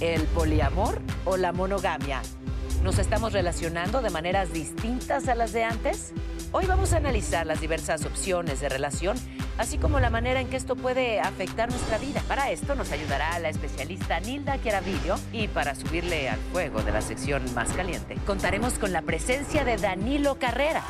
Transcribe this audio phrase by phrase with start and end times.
[0.00, 2.22] ¿El poliamor o la monogamia?
[2.84, 6.12] ¿Nos estamos relacionando de maneras distintas a las de antes?
[6.52, 9.16] Hoy vamos a analizar las diversas opciones de relación,
[9.58, 12.22] así como la manera en que esto puede afectar nuestra vida.
[12.28, 17.02] Para esto nos ayudará la especialista Nilda Chiaravillo y para subirle al fuego de la
[17.02, 20.84] sección más caliente, contaremos con la presencia de Danilo Carrera.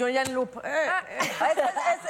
[0.00, 0.56] Yo ya en loop.
[0.64, 1.18] eh, eh.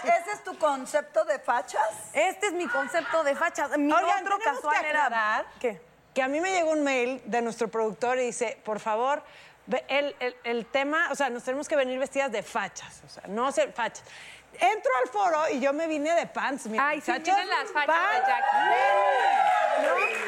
[0.04, 1.82] ¿Ese, es tu concepto de fachas?
[2.12, 3.76] Este es mi concepto de fachas.
[3.76, 5.44] Mi Oigan, otro casual que era.
[5.60, 5.80] ¿Qué?
[6.14, 9.22] que a mí me llegó un mail de nuestro productor y dice, por favor,
[9.66, 13.08] ve- el, el- el tema, o sea, nos tenemos que venir vestidas de fachas, o
[13.08, 14.04] sea, no ser fachas.
[14.58, 18.26] Entro al foro y yo me vine de pants, mira, Ay, sí, las fachas de
[18.26, 20.19] Jackie.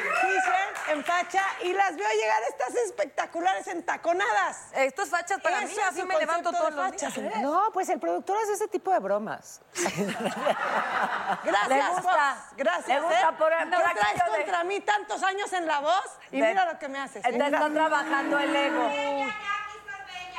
[0.89, 4.67] En facha y las veo llegar estas espectaculares entaconadas.
[4.73, 7.17] Esto es fachas para mí, Eso así me levanto todos los días.
[7.41, 9.61] No, pues el productor hace ese tipo de bromas.
[9.75, 12.01] Le Gracias, gusta.
[12.35, 12.57] Fox.
[12.57, 12.87] Gracias.
[12.87, 13.33] Le gusta ¿eh?
[13.37, 16.05] por- ¿Qué traes de- contra mí tantos años en la voz?
[16.31, 17.23] Y De- mira lo que me haces.
[17.25, 17.29] ¿eh?
[17.31, 18.89] Te está trabajando el ego.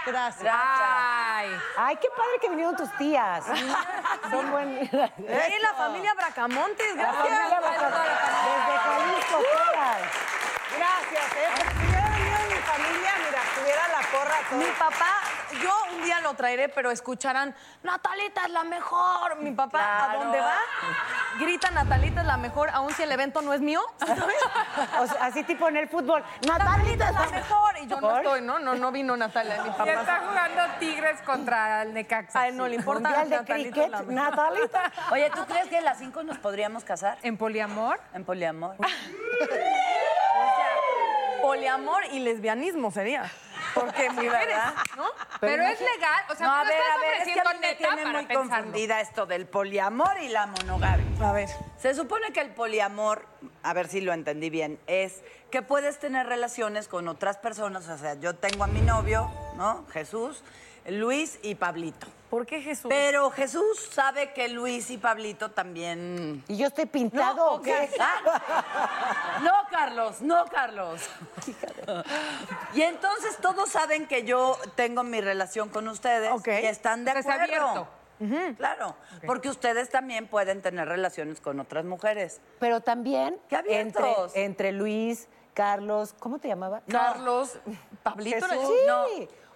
[0.07, 0.55] Gracias.
[0.55, 3.43] Ay, Ay, qué padre que vinieron tus tías.
[4.31, 4.79] Son buen...
[4.85, 4.91] Y
[5.63, 7.27] la familia Bracamontes, La gracias.
[7.27, 8.09] familia Bacardí.
[8.45, 9.74] Desde Jalisco, todas.
[10.77, 11.49] Gracias, ¿eh?
[11.57, 14.59] Porque si hubiera venido mi familia, mira, tuviera la porra toda.
[14.59, 15.13] Mi papá,
[15.63, 19.37] yo un día lo traeré, pero escucharán, Natalita es la mejor.
[19.37, 20.57] Mi papá, ¿a dónde va?
[21.39, 23.81] Grita, Natalita es la mejor, aun si el evento no es mío.
[23.99, 24.25] ¿sabes?
[25.01, 26.23] O sea, así tipo en el fútbol.
[26.47, 27.75] Natalita Natalita es la mejor.
[27.83, 28.59] Y yo no estoy, ¿no?
[28.59, 29.91] No, no vino Natalia, mi papá.
[29.91, 32.41] está jugando Tigres contra el Necaxa.
[32.41, 33.09] A él no le importa.
[33.09, 34.15] Mundial de Natalita es cricket, la mejor.
[34.15, 34.93] Natalita.
[35.13, 37.19] Oye, ¿tú crees que las cinco nos podríamos casar?
[37.23, 38.01] En poliamor.
[38.13, 38.77] En poliamor.
[41.45, 43.31] Poliamor y lesbianismo sería.
[43.75, 44.57] Porque mujeres,
[44.97, 45.05] ¿no?
[45.41, 47.51] Pero, es legal, o sea, no, a ver, estás a ver, es que a ofreciendo
[47.53, 48.51] mí me tiene muy pensarlo.
[48.51, 51.29] confundida esto del poliamor y la monogamia.
[51.29, 51.49] A ver.
[51.77, 53.27] Se supone que el poliamor,
[53.63, 57.89] a ver si lo entendí bien, es que puedes tener relaciones con otras personas.
[57.89, 59.85] O sea, yo tengo a mi novio, ¿no?
[59.93, 60.43] Jesús,
[60.87, 62.07] Luis y Pablito.
[62.31, 62.87] ¿Por qué Jesús?
[62.89, 66.43] Pero Jesús sabe que Luis y Pablito también.
[66.49, 67.89] ¿Y yo estoy pintado o qué?
[68.01, 71.01] Ah, No, Carlos, no, Carlos.
[72.75, 76.49] Y entonces todos saben que yo tengo mi relación con ustedes Ok.
[76.49, 77.87] y están de acuerdo.
[78.57, 78.97] Claro,
[79.27, 82.41] porque ustedes también pueden tener relaciones con otras mujeres.
[82.59, 84.33] Pero también ¡Qué entre, abiertos!
[84.35, 86.81] entre Luis, Carlos, ¿cómo te llamaba?
[86.89, 87.59] Carlos,
[88.03, 88.47] Pablito.
[88.49, 88.69] Jesús.
[88.69, 89.07] Sí, No.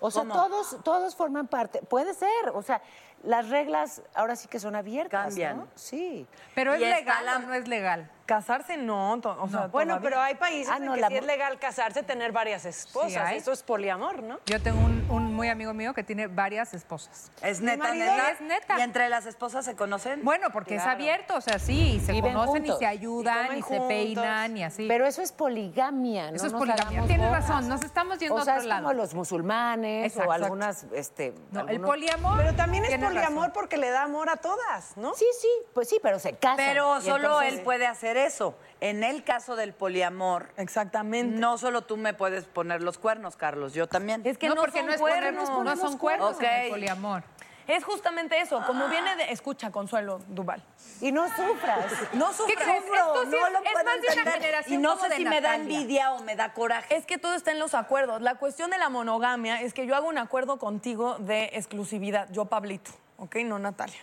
[0.00, 0.34] O sea, ¿Cómo?
[0.34, 1.80] todos, todos forman parte.
[1.82, 2.80] Puede ser, o sea,
[3.22, 5.56] las reglas ahora sí que son abiertas, Cambian.
[5.58, 5.68] ¿no?
[5.74, 6.26] Sí.
[6.54, 8.10] Pero es legal la- o no es legal.
[8.28, 10.00] Casarse no, o sea, Bueno, todavía.
[10.02, 13.30] pero hay países Ah, en no, que la sí es legal casarse, tener varias esposas.
[13.30, 13.36] Sí.
[13.36, 14.38] Eso es poliamor, ¿no?
[14.44, 17.32] Yo tengo un, un muy amigo mío que tiene varias esposas.
[17.40, 18.30] Es neta, neta.
[18.32, 18.78] es neta.
[18.78, 20.22] ¿Y entre las esposas se conocen?
[20.24, 20.90] Bueno, porque Claro.
[20.90, 22.76] es abierto, o sea, sí, y se Viven conocen juntos.
[22.76, 23.86] y se ayudan Y y, se juntos.
[23.88, 24.86] peinan y así.
[24.86, 26.36] Pero eso es poligamia, ¿no?
[26.36, 27.04] Eso es nos poligamia.
[27.06, 27.48] Tienes bolas.
[27.48, 28.82] razón, nos estamos yendo O a sea, otro es lado.
[28.82, 30.28] como los musulmanes Exacto.
[30.28, 31.32] o algunas, este...
[31.50, 32.36] No, el algunos- poliamor.
[32.36, 33.52] Pero también es poliamor razón.
[33.54, 35.14] porque le da amor a todas, ¿no?
[35.14, 36.58] Sí, sí, pues sí, pero se casan.
[36.58, 38.56] Pero solo entonces- él puede hacer eso.
[38.80, 41.38] En el caso del poliamor, Exactamente.
[41.38, 44.22] no solo tú me puedes poner los cuernos, Carlos, yo también.
[44.24, 46.42] Es que no, no, porque son no, es cuernos, no son cuernos Ok.
[46.42, 47.24] en el poliamor.
[47.66, 49.30] es justamente eso, como viene de...
[49.32, 50.62] Escucha, Consuelo Duval.
[51.02, 51.84] Y no sufras.
[52.14, 52.76] No ¿Qué sufras.
[52.78, 52.94] sufro?
[52.94, 55.16] esto sí no es- lo es más de una generación Y no como sé de
[55.16, 56.96] si me da envidia o me da coraje.
[56.96, 58.22] Es que todo está en los acuerdos.
[58.22, 62.28] La cuestión de la monogamia es que yo hago un acuerdo contigo de exclusividad.
[62.30, 63.36] Yo, Pablito, ¿ok?
[63.44, 63.98] No Natalia.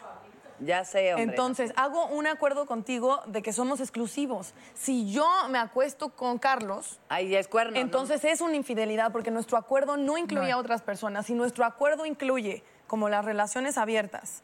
[0.60, 1.24] Ya sé, hombre.
[1.24, 4.54] Entonces, hago un acuerdo contigo de que somos exclusivos.
[4.74, 7.74] Si yo me acuesto con Carlos, Ahí ya es cuerno.
[7.74, 7.80] ¿no?
[7.80, 11.26] entonces es una infidelidad porque nuestro acuerdo no incluye a otras personas.
[11.26, 14.44] Si nuestro acuerdo incluye, como las relaciones abiertas,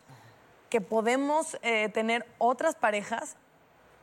[0.69, 3.35] que podemos eh, tener otras parejas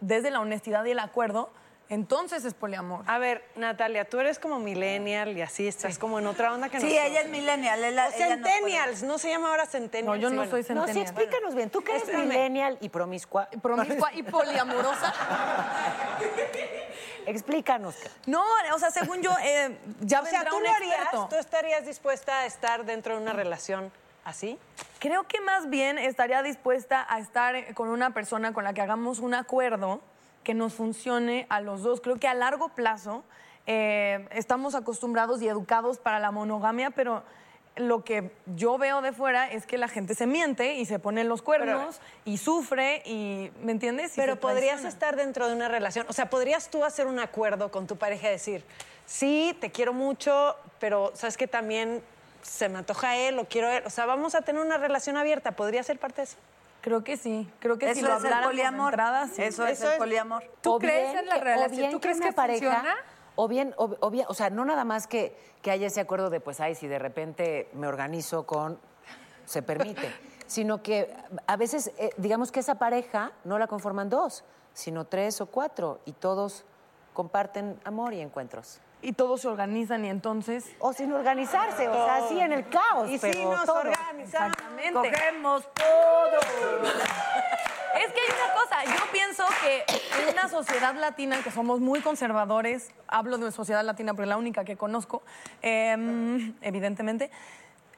[0.01, 1.51] desde la honestidad y el acuerdo,
[1.91, 3.03] entonces es poliamor.
[3.07, 6.81] A ver, Natalia, tú eres como millennial y así estás como en otra onda que
[6.81, 7.07] Sí, nosotros.
[7.11, 7.81] ella es millennial.
[7.81, 8.29] O ella no puede.
[8.35, 10.17] centennials, no se llama ahora centennials.
[10.17, 10.51] No, yo sí, no bueno.
[10.51, 10.95] soy No, centennial.
[10.95, 11.71] sí, explícanos bien.
[11.71, 12.29] Tú que eres Espérame.
[12.29, 13.49] millennial y promiscua.
[13.63, 15.15] Promiscua y poliamorosa.
[17.27, 17.95] Explícanos.
[18.27, 18.43] No,
[18.75, 20.99] o sea, según yo, eh, ya O sea, ¿tú un lo harías?
[21.01, 21.27] experto.
[21.31, 23.93] ¿Tú estarías dispuesta a estar dentro de una relación
[24.25, 24.59] así?
[24.99, 29.19] Creo que más bien estaría dispuesta a estar con una persona con la que hagamos
[29.19, 30.01] un acuerdo
[30.49, 32.01] que nos funcione a los dos.
[32.01, 33.23] Creo que a largo plazo
[33.67, 37.23] eh, estamos acostumbrados y educados para la monogamia, pero
[37.77, 41.23] lo que yo veo de fuera es que la gente se miente y se pone
[41.25, 44.17] los cuernos y sufre y, ¿me entiendes?
[44.17, 46.07] Y Pero podrías estar dentro de una relación.
[46.09, 48.65] O sea, podrías tú hacer un acuerdo con tu pareja y decir,
[49.05, 52.03] sí, te quiero mucho, pero sabes que también
[52.41, 53.83] se me antoja él, lo quiero él.
[53.85, 55.53] O sea, vamos a tener una relación abierta.
[55.53, 56.39] ¿Podría ser parte de eso?
[56.81, 58.93] Creo que sí, creo que si Eso lo es el poliamor.
[58.93, 59.43] entrada, sí.
[59.43, 60.43] Eso es Eso el poliamor.
[60.61, 61.77] ¿Tú O crees bien en la que- o relación?
[61.79, 62.95] bien ¿Tú que crees una que pareja, funciona?
[63.35, 66.31] O bien, o, o bien, o sea, no nada más que, que haya ese acuerdo
[66.31, 68.79] de, pues, ay, si de repente me organizo con,
[69.45, 70.13] se permite,
[70.47, 71.15] sino que
[71.47, 76.01] a veces, eh, digamos que esa pareja no la conforman dos, sino tres o cuatro,
[76.05, 76.65] y todos
[77.13, 78.81] comparten amor y encuentros.
[79.01, 80.67] Y todos se organizan y entonces...
[80.81, 83.79] O sin organizarse, o sea, así en el caos, Y pero si nos todo.
[83.79, 84.57] organizamos.
[84.93, 86.41] Cogemos todo.
[87.99, 89.85] Es que hay una cosa, yo pienso que
[90.23, 94.37] en una sociedad latina que somos muy conservadores, hablo de sociedad latina porque es la
[94.37, 95.23] única que conozco,
[95.63, 97.33] eh, evidentemente,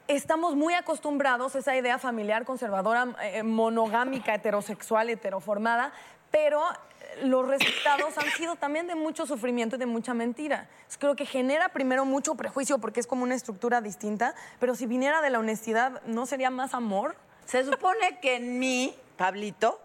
[0.08, 5.92] estamos muy acostumbrados a esa idea familiar conservadora, eh, monogámica, heterosexual, heteroformada,
[6.30, 6.62] pero
[7.22, 10.68] los resultados han sido también de mucho sufrimiento y de mucha mentira.
[10.98, 15.20] Creo que genera primero mucho prejuicio porque es como una estructura distinta, pero si viniera
[15.20, 17.16] de la honestidad, ¿no sería más amor?
[17.46, 19.80] Se supone que en mí, Pablito,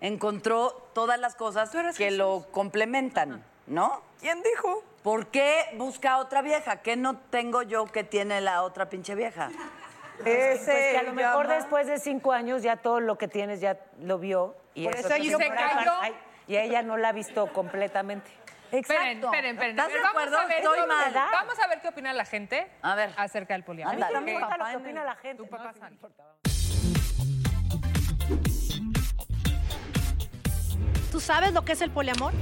[0.00, 4.00] encontró todas las cosas que lo complementan, ¿no?
[4.20, 4.82] ¿Quién dijo?
[5.02, 6.76] ¿Por qué busca otra vieja?
[6.82, 9.50] ¿Qué no tengo yo que tiene la otra pinche vieja?
[10.22, 13.60] Pues que a lo mejor llama- después de cinco años ya todo lo que tienes
[13.60, 14.54] ya lo vio.
[14.74, 15.54] Y Por eso se enojar.
[15.76, 15.92] cayó.
[16.00, 16.14] Ay,
[16.46, 18.30] Y ella no la ha visto completamente.
[18.70, 19.70] Esperen, esperen, esperen.
[19.78, 20.38] ¿Estás A ver, de vamos acuerdo?
[20.38, 21.12] a ver Estoy qué- mal.
[21.32, 23.12] Vamos a ver qué opina la gente A ver.
[23.16, 23.94] acerca del poliamor.
[23.94, 25.42] A mí también me Porque- gusta lo que opina la gente.
[25.42, 25.88] Tu papá ¿no?
[25.88, 26.24] Importa.
[31.10, 32.32] ¿Tú sabes lo que es el poliamor?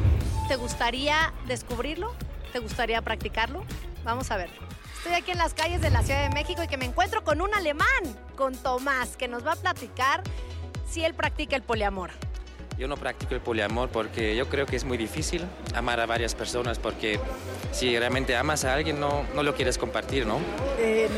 [0.48, 2.14] ¿Te gustaría descubrirlo?
[2.52, 3.64] ¿Te gustaría practicarlo?
[4.04, 4.56] Vamos a verlo.
[4.98, 7.40] Estoy aquí en las calles de la Ciudad de México y que me encuentro con
[7.40, 7.88] un alemán,
[8.36, 10.22] con Tomás, que nos va a platicar
[10.90, 12.10] si él practica el poliamor.
[12.78, 15.44] Yo no practico el poliamor porque yo creo que es muy difícil
[15.74, 17.20] amar a varias personas porque
[17.72, 20.38] si realmente amas a alguien no, no lo quieres compartir, ¿no?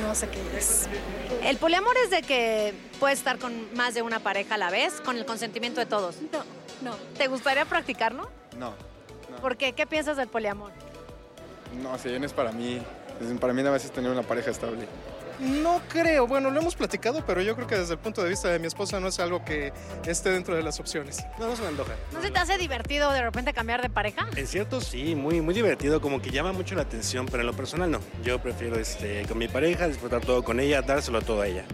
[0.03, 0.89] no sé qué es.
[1.45, 5.01] El poliamor es de que puedes estar con más de una pareja a la vez,
[5.01, 6.17] con el consentimiento de todos.
[6.33, 6.45] No,
[6.83, 6.97] no.
[7.17, 8.29] ¿Te gustaría practicarlo?
[8.59, 8.75] No,
[9.41, 9.73] ¿Por qué?
[9.73, 10.73] ¿Qué piensas del poliamor?
[11.81, 12.83] no, si bien es para mí.
[13.41, 14.87] Para mí nada más es tener una pareja estable.
[15.43, 18.49] No creo, bueno, lo hemos platicado, pero yo creo que desde el punto de vista
[18.49, 19.73] de mi esposa no es algo que
[20.07, 21.26] esté dentro de las opciones.
[21.37, 21.95] No, no se me antoja.
[22.12, 24.28] ¿No se te hace divertido de repente cambiar de pareja?
[24.37, 27.55] En cierto sí, muy, muy divertido, como que llama mucho la atención, pero en lo
[27.55, 27.99] personal no.
[28.23, 31.64] Yo prefiero este, con mi pareja, disfrutar todo con ella, dárselo todo a ella.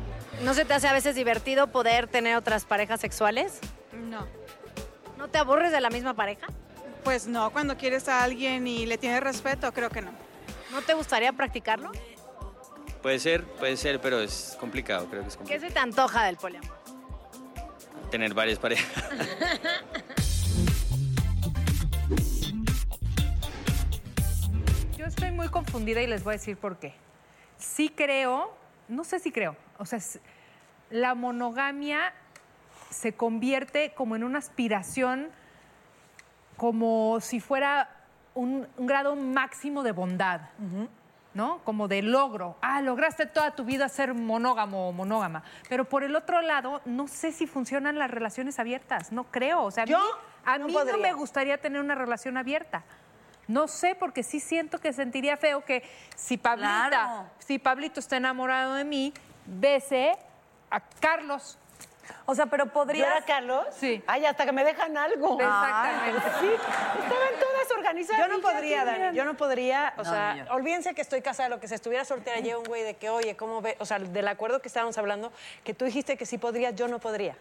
[0.43, 3.59] ¿No se te hace a veces divertido poder tener otras parejas sexuales?
[3.93, 4.27] No.
[5.19, 6.47] ¿No te aburres de la misma pareja?
[7.05, 10.13] Pues no, cuando quieres a alguien y le tienes respeto, creo que no.
[10.73, 11.93] ¿No te gustaría practicarlo?
[13.03, 16.37] Puede ser, puede ser, pero es complicado, creo que es ¿Qué se te antoja del
[16.37, 16.77] poliamor?
[18.11, 18.91] Tener varias parejas.
[24.97, 26.95] Yo estoy muy confundida y les voy a decir por qué.
[27.57, 28.57] Sí creo,
[28.89, 30.01] no sé si creo, o sea,
[30.91, 32.13] la monogamia
[32.91, 35.29] se convierte como en una aspiración,
[36.57, 37.91] como si fuera
[38.35, 40.41] un, un grado máximo de bondad,
[41.39, 41.61] ¿no?
[41.63, 42.57] Como de logro.
[42.63, 45.45] Ah, lograste toda tu vida ser monógamo o monógama.
[45.69, 49.63] Pero por el otro lado, no sé si funcionan las relaciones abiertas, no creo.
[49.63, 49.95] O sea, a mí,
[50.45, 50.97] a no mí no podría.
[50.99, 52.83] me gustaría tener una relación abierta.
[53.47, 57.31] No sé, porque sí siento que sentiría feo que si Pablita, Claro.
[57.39, 59.15] si Pablito está enamorado de mí,
[59.47, 60.19] bese
[60.71, 61.57] a Carlos.
[62.27, 63.07] O sea, pero ¿Yo podrías...
[63.17, 63.65] era Carlos?
[63.73, 64.03] Sí.
[64.07, 65.39] Ay, hasta que me dejan algo.
[65.41, 66.21] Exactamente.
[66.41, 67.68] Sí, estaban todas
[68.19, 71.61] Yo no podría, Dani, yo no podría, o No, sea, olvídense que estoy casada, lo
[71.61, 73.77] que se estuviera soltera, llega un güey de que, oye, ¿cómo ve?
[73.79, 75.33] O sea, del acuerdo que estábamos hablando,
[75.65, 77.37] que tú dijiste que sí podrías, yo no podría.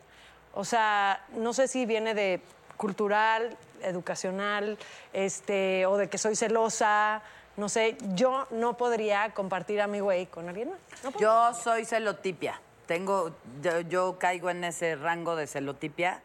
[0.53, 2.41] O sea, no sé si viene de
[2.77, 4.77] cultural, educacional,
[5.13, 7.21] este, o de que soy celosa,
[7.57, 10.79] no sé, yo no podría compartir a mi güey con alguien más.
[11.03, 11.19] No.
[11.19, 12.61] Yo soy celotipia.
[12.85, 16.21] Tengo, yo, yo caigo en ese rango de celotipia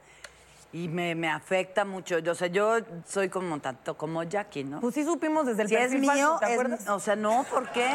[0.72, 2.18] y me, me afecta mucho.
[2.18, 4.80] Yo, o sea, yo soy como tanto como Jackie, ¿no?
[4.80, 6.88] Pues sí supimos desde el si es perfil mío, falso, ¿te es- acuerdas?
[6.88, 7.90] o sea, no, ¿por qué?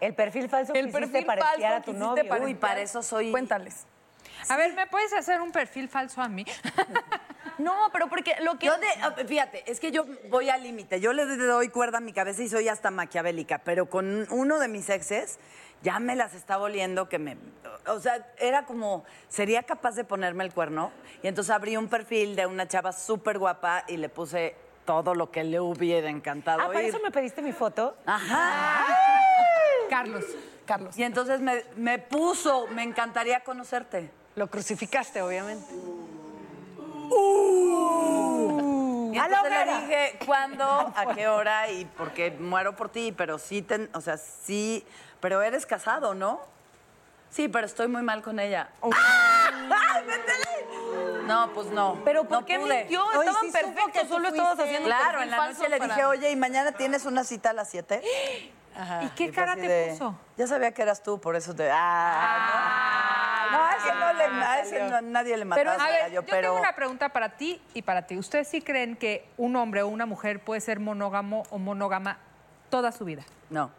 [0.00, 2.24] El perfil falso El perfil falso a tu novio.
[2.42, 3.30] Uy, para eso soy...
[3.30, 3.86] Cuéntales.
[4.48, 6.44] A ver, ¿me puedes hacer un perfil falso a mí?
[7.56, 8.66] No, pero porque lo que...
[8.66, 10.98] Yo de- fíjate, es que yo voy al límite.
[11.00, 14.66] Yo le doy cuerda a mi cabeza y soy hasta maquiavélica, pero con uno de
[14.66, 15.38] mis exes
[15.82, 17.36] ya me las estaba oliendo que me...
[17.86, 20.90] O sea, era como, sería capaz de ponerme el cuerno.
[21.22, 25.30] Y entonces abrí un perfil de una chava súper guapa y le puse todo lo
[25.30, 26.88] que le hubiera encantado Ah, ¿para oír.
[26.88, 27.96] eso me pediste mi foto?
[28.06, 28.86] Ajá.
[29.90, 30.24] Carlos.
[30.66, 30.96] Carlos.
[30.98, 34.10] Y entonces me, me puso, me encantaría conocerte.
[34.36, 35.72] Lo crucificaste, obviamente.
[39.12, 40.64] Y entonces le dije, ¿cuándo?
[40.96, 41.70] ¿A qué hora?
[41.70, 44.84] Y porque muero por ti, pero sí, ten- o sea, sí,
[45.24, 46.38] pero eres casado, ¿no?
[47.30, 48.68] Sí, pero estoy muy mal con ella.
[48.82, 50.02] ¡Ah!
[50.06, 51.24] ¡Métele!
[51.26, 51.98] No, pues no.
[52.04, 52.80] Pero ¿por no qué pude.
[52.80, 53.02] mintió?
[53.06, 56.30] Hoy Estaban sí perfectos, solo estabas haciendo Claro, en la noche le para- dije, oye,
[56.30, 58.02] ¿y mañana tienes una cita a las 7?
[59.00, 60.14] ¿Y qué Y cara te de, puso?
[60.36, 61.70] Ya sabía que eras tú, por eso te...
[61.72, 63.48] ¡Ah!
[63.50, 66.20] no, a ese no le, a ese no- nadie le Pero, mataba a ver, yo,
[66.20, 66.48] yo pero...
[66.50, 68.18] tengo una pregunta para ti y para ti.
[68.18, 72.18] ¿Ustedes sí creen que un hombre o una mujer puede ser monógamo o monógama
[72.68, 73.22] toda su vida?
[73.48, 73.70] No,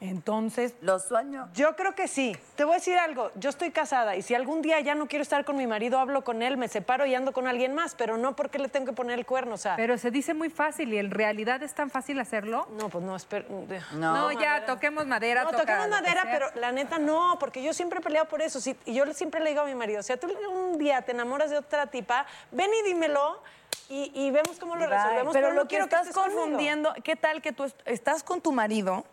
[0.00, 1.48] Entonces, los sueños.
[1.54, 2.36] Yo creo que sí.
[2.54, 3.32] Te voy a decir algo.
[3.34, 6.22] Yo estoy casada y si algún día ya no quiero estar con mi marido, hablo
[6.22, 8.92] con él, me separo y ando con alguien más, pero no porque le tengo que
[8.92, 9.74] poner el cuerno, o sea.
[9.76, 12.68] Pero se dice muy fácil y en realidad es tan fácil hacerlo.
[12.78, 13.46] no, pues no, espero.
[13.48, 14.14] No.
[14.14, 15.42] No, ya, toquemos madera.
[15.42, 18.40] No, toca toquemos que madera, pero la neta no, porque yo siempre he peleado por
[18.40, 18.58] eso.
[18.84, 21.50] y yo siempre le digo a mi marido, o sea, tú un día te enamoras
[21.50, 23.42] de otra tipa, ven y dímelo
[23.88, 25.32] y, y vemos cómo lo resolvemos.
[25.32, 26.40] pero no lo que quiero estás estés conmigo.
[26.42, 29.04] confundiendo, ¿qué tal que tú est- estás con tu marido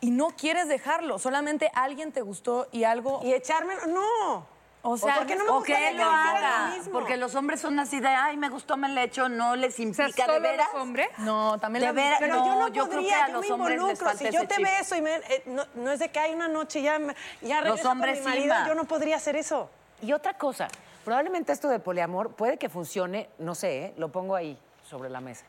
[0.00, 1.18] y no quieres dejarlo?
[1.18, 3.20] Solamente alguien te gustó y algo...
[3.22, 4.46] Y echarme, no.
[4.82, 6.92] o sea, ¿por qué no me o que él lo mismo?
[6.92, 9.76] porque los hombres son así de, ay, me gustó, me le echo, no les O
[9.76, 10.68] sea, implica ¿solo de veras.
[10.72, 11.08] los hombres?
[11.18, 13.46] No, también De veras, Pero yo No, no yo creo podría, que a yo los
[13.46, 14.06] me hombres les involucro.
[14.08, 14.64] falta Si yo te chip.
[14.64, 17.60] beso y me, eh, no, no es de que hay una noche ya, me- ya
[17.60, 18.66] Los regreso hombres con mi sí, marido, ma.
[18.68, 19.70] yo no podría hacer eso.
[20.02, 20.66] Y otra cosa,
[21.04, 23.94] probablemente esto de poliamor puede que funcione, no sé, ¿eh?
[23.96, 25.44] lo pongo ahí sobre la mesa.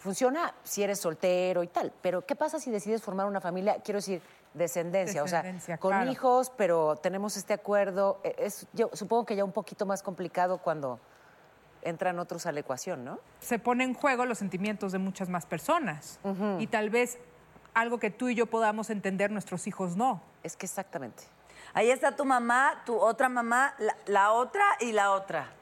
[0.00, 3.76] Funciona si eres soltero y tal, pero ¿qué pasa si decides formar una familia?
[3.84, 4.22] Quiero decir,
[4.54, 6.10] descendencia, Descendencia, o sea, con claro.
[6.10, 8.18] hijos, pero tenemos este acuerdo.
[8.24, 10.98] Eh, Es, yo supongo que ya un poquito más complicado cuando
[11.82, 13.18] entran otros a la ecuación, ¿no?
[13.40, 16.18] Se pone en juego los sentimientos de muchas más personas.
[16.58, 17.18] Y tal vez
[17.74, 20.22] algo que tú y yo podamos entender, nuestros hijos no.
[20.42, 21.24] Es que exactamente.
[21.74, 25.52] Ahí está tu mamá, tu otra mamá, la, la otra y la otra.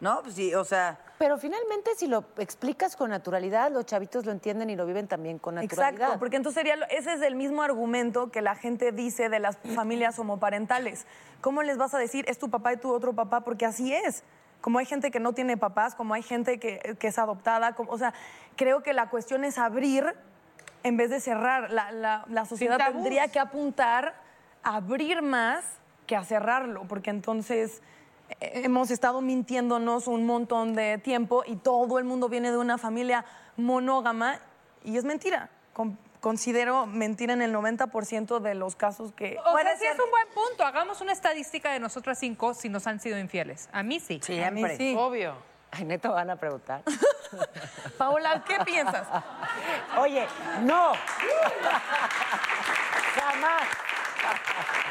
[0.00, 0.20] ¿No?
[0.22, 4.70] Pues sí, o sea, Pero finalmente, si lo explicas con naturalidad, los chavitos lo entienden
[4.70, 5.90] y lo viven también con naturalidad.
[5.94, 9.56] Exacto, porque entonces sería, ese es el mismo argumento que la gente dice de las
[9.76, 11.06] familias homoparentales.
[11.40, 13.42] ¿Cómo les vas a decir es tu papá y tu otro papá?
[13.42, 14.24] Porque así es.
[14.60, 17.92] Como hay gente que no tiene papás, como hay gente que, que es adoptada, como-
[17.92, 18.12] o sea,
[18.56, 20.04] creo que la cuestión es abrir
[20.82, 21.70] en vez de cerrar.
[21.70, 24.16] La, la- la sociedad tendría que apuntar
[24.64, 25.64] a abrir más
[26.08, 27.80] que a cerrarlo, porque entonces
[28.40, 33.24] hemos estado mintiéndonos un montón de tiempo y todo el mundo viene de una familia
[33.56, 34.38] monógama
[34.84, 35.48] y es mentira.
[35.72, 39.36] Con- considero mentira en el 90% de los casos que...
[39.44, 40.64] O sea, sí es un buen punto.
[40.64, 43.68] Hagamos una estadística de nosotras cinco si nos han sido infieles.
[43.72, 44.20] A mí sí.
[44.22, 44.76] siempre.
[44.76, 44.94] sí.
[44.96, 45.34] Obvio.
[45.72, 46.82] Ay, neto, van a preguntar.
[47.98, 49.08] Paola, ¿qué piensas?
[49.98, 50.26] Oye,
[50.62, 50.92] no.
[53.16, 53.62] Jamás.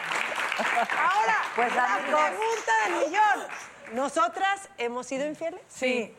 [0.58, 2.22] Ahora, Pues, la amigos.
[2.22, 3.48] pregunta del millón.
[3.94, 5.62] ¿Nosotras hemos sido infieles?
[5.68, 6.16] Sí.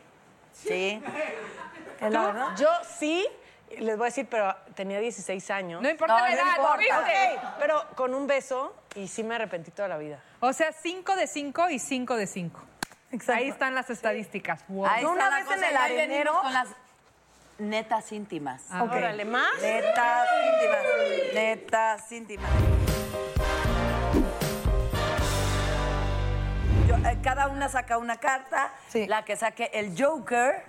[0.53, 1.01] Sí.
[1.99, 2.55] Verdad.
[2.57, 3.27] Yo sí,
[3.79, 5.81] les voy a decir, pero tenía 16 años.
[5.81, 7.55] No importa No, la edad, ¿no importa.
[7.59, 10.19] pero con un beso y sí me arrepentí toda la vida.
[10.39, 12.61] O sea, cinco de cinco y cinco de cinco.
[13.11, 13.41] Exacto.
[13.41, 14.63] Ahí están las estadísticas.
[14.67, 14.85] Wow.
[14.87, 16.67] Ahí Yo está una la vez en el arenero- con las
[17.57, 18.63] netas íntimas.
[18.69, 18.91] Ah, ok.
[18.91, 19.61] Órale, más.
[19.61, 21.33] Netas íntimas.
[21.33, 22.51] Netas íntimas.
[27.23, 28.73] Cada una saca una carta.
[28.89, 29.07] Sí.
[29.07, 30.63] La que saque el Joker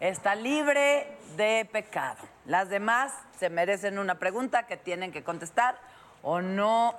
[0.00, 2.18] está libre de pecado.
[2.44, 5.78] Las demás se merecen una pregunta que tienen que contestar
[6.22, 6.94] o no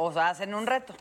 [0.00, 0.94] o sea, hacen un reto.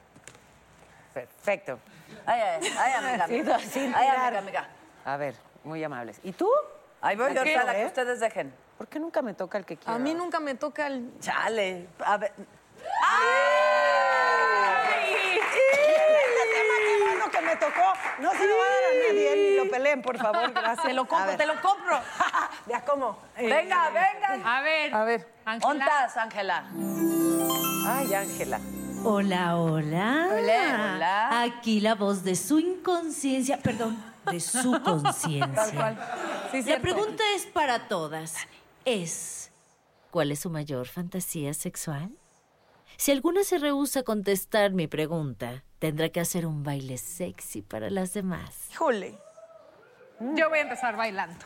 [1.13, 1.79] Perfecto.
[2.25, 3.27] Ay, ay, ay, amiga.
[3.27, 3.57] Sí, amiga.
[3.57, 4.67] no, sin Ay, amiga, amiga.
[5.05, 6.19] A ver, muy amables.
[6.23, 6.49] ¿Y tú?
[7.01, 7.85] Ahí voy yo, la que ¿Eh?
[7.85, 8.51] ustedes dejen.
[8.77, 9.93] ¿Por qué nunca me toca el que quiero?
[9.93, 11.11] A mí nunca me toca el...
[11.19, 11.87] Chale.
[12.03, 12.33] A ver.
[12.33, 12.47] Este
[16.53, 17.93] tema, qué bueno que me tocó.
[18.21, 20.87] No se lo va a dar a nadie, ni lo peleen, por favor, gracias.
[20.87, 21.99] Te lo compro, te lo compro.
[22.67, 23.19] Ya, ¿cómo?
[23.37, 24.57] Venga, venga.
[24.57, 24.93] A ver.
[24.93, 25.33] A ver.
[25.63, 26.65] ¿Ontas, Ángela?
[27.87, 28.59] Ay, Ángela.
[29.03, 30.27] Hola, hola.
[30.31, 31.41] Hola, hola.
[31.43, 35.53] Aquí la voz de su inconsciencia, perdón, de su conciencia.
[35.53, 35.97] Tal cual.
[36.51, 36.81] Sí, La cierto.
[36.81, 38.35] pregunta es para todas.
[38.83, 39.51] Es,
[40.11, 42.09] ¿cuál es su mayor fantasía sexual?
[42.97, 47.91] Si alguna se rehúsa a contestar mi pregunta, tendrá que hacer un baile sexy para
[47.91, 48.69] las demás.
[48.71, 49.19] Híjole.
[50.19, 51.45] Yo voy a empezar bailando.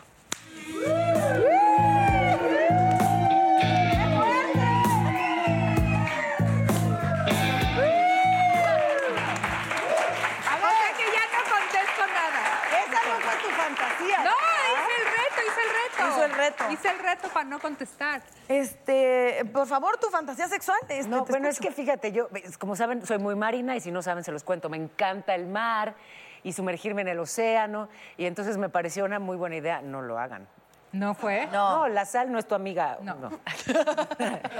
[16.52, 16.72] Reto.
[16.72, 18.22] Hice el reto para no contestar.
[18.48, 20.78] Este, por favor, tu fantasía sexual.
[20.90, 21.70] Este, No, bueno, es escucho.
[21.70, 24.44] que fíjate, yo, es- como saben, soy muy marina y si no saben, se los
[24.44, 24.70] cuento.
[24.70, 25.96] Me encanta el mar
[26.44, 27.90] y sumergirme en el océano.
[28.18, 29.82] Y entonces me pareció una muy buena idea.
[29.82, 30.48] No lo hagan.
[30.94, 31.48] ¿No fue?
[31.54, 32.98] No, la sal no es tu amiga.
[33.02, 33.16] No.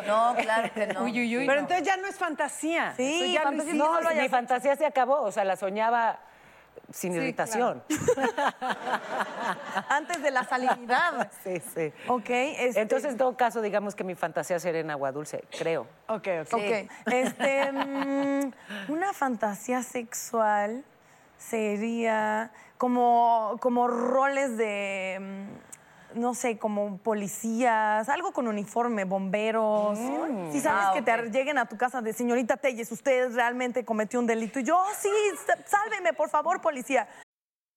[0.08, 1.04] No, claro que no.
[1.04, 1.46] Uy, uy, uy.
[1.46, 1.68] Pero no.
[1.68, 2.94] entonces ya no es fantasía.
[2.96, 3.74] Sí, ya fantasía.
[3.74, 5.22] No, no mi fantasía se acabó.
[5.22, 6.20] O sea, la soñaba
[6.92, 7.84] sin Sí, irritación.
[9.90, 11.32] Antes de la salinidad.
[11.44, 11.94] sí, sí.
[12.08, 12.82] Ok, este...
[12.82, 15.88] Entonces, en todo caso, digamos que mi fantasía sería en agua dulce, creo.
[16.08, 16.54] Ok, ok.
[16.54, 18.52] Ok, este, mm,
[18.90, 20.84] una fantasía sexual
[21.38, 25.71] sería como, como roles de, mm,
[26.16, 29.98] no sé, como policías, algo con uniforme, bomberos.
[30.52, 34.20] Si sabes Ah, que te lleguen a tu casa de señorita Telles, usted realmente cometió
[34.20, 34.60] un delito.
[34.60, 35.10] Y yo, "Oh, sí,
[35.66, 37.08] sálveme, por favor, policía.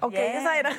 [0.00, 0.36] Ok, Bien.
[0.36, 0.70] esa era.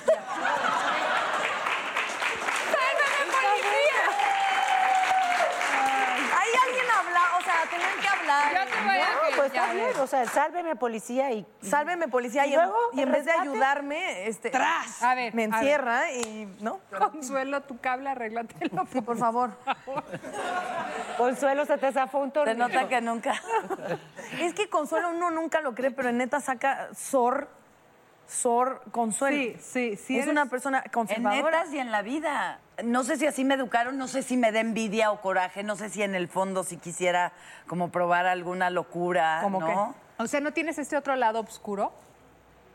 [6.38, 8.54] Ahí alguien habla, o sea, tenían que hablar.
[8.54, 10.00] Yo te voy a No, que pues ya está bien.
[10.00, 11.46] O sea, sálveme, policía, y...
[11.62, 12.46] Sálveme, policía.
[12.46, 12.76] ¿Y luego?
[12.94, 15.02] y en vez de ayudarme, este, ¡Tras!
[15.04, 15.56] A ver, me ver.
[15.56, 16.46] encierra y.
[16.62, 16.80] ¿No?
[16.98, 18.88] Consuelo, tu cable, arréglatelo.
[18.92, 19.52] Sí, por favor.
[21.18, 22.68] Consuelo, se te zafó un Se tornillo.
[22.68, 23.34] nota que nunca.
[24.40, 27.50] Es que Consuelo uno nunca lo cree, pero en neta saca Sor,
[28.30, 29.36] Sor Consuelo.
[29.38, 30.16] Sí, sí, sí.
[30.18, 31.60] Es eres- una persona En conservadora.
[31.64, 32.60] netas y en la vida.
[32.84, 35.76] No sé si así me educaron, no sé si me da envidia o coraje, no
[35.76, 37.34] sé si en el fondo si quisiera
[37.68, 39.96] como probar alguna locura, ¿Cómo ¿no?
[40.18, 41.92] O sea, ¿no tienes este otro lado oscuro?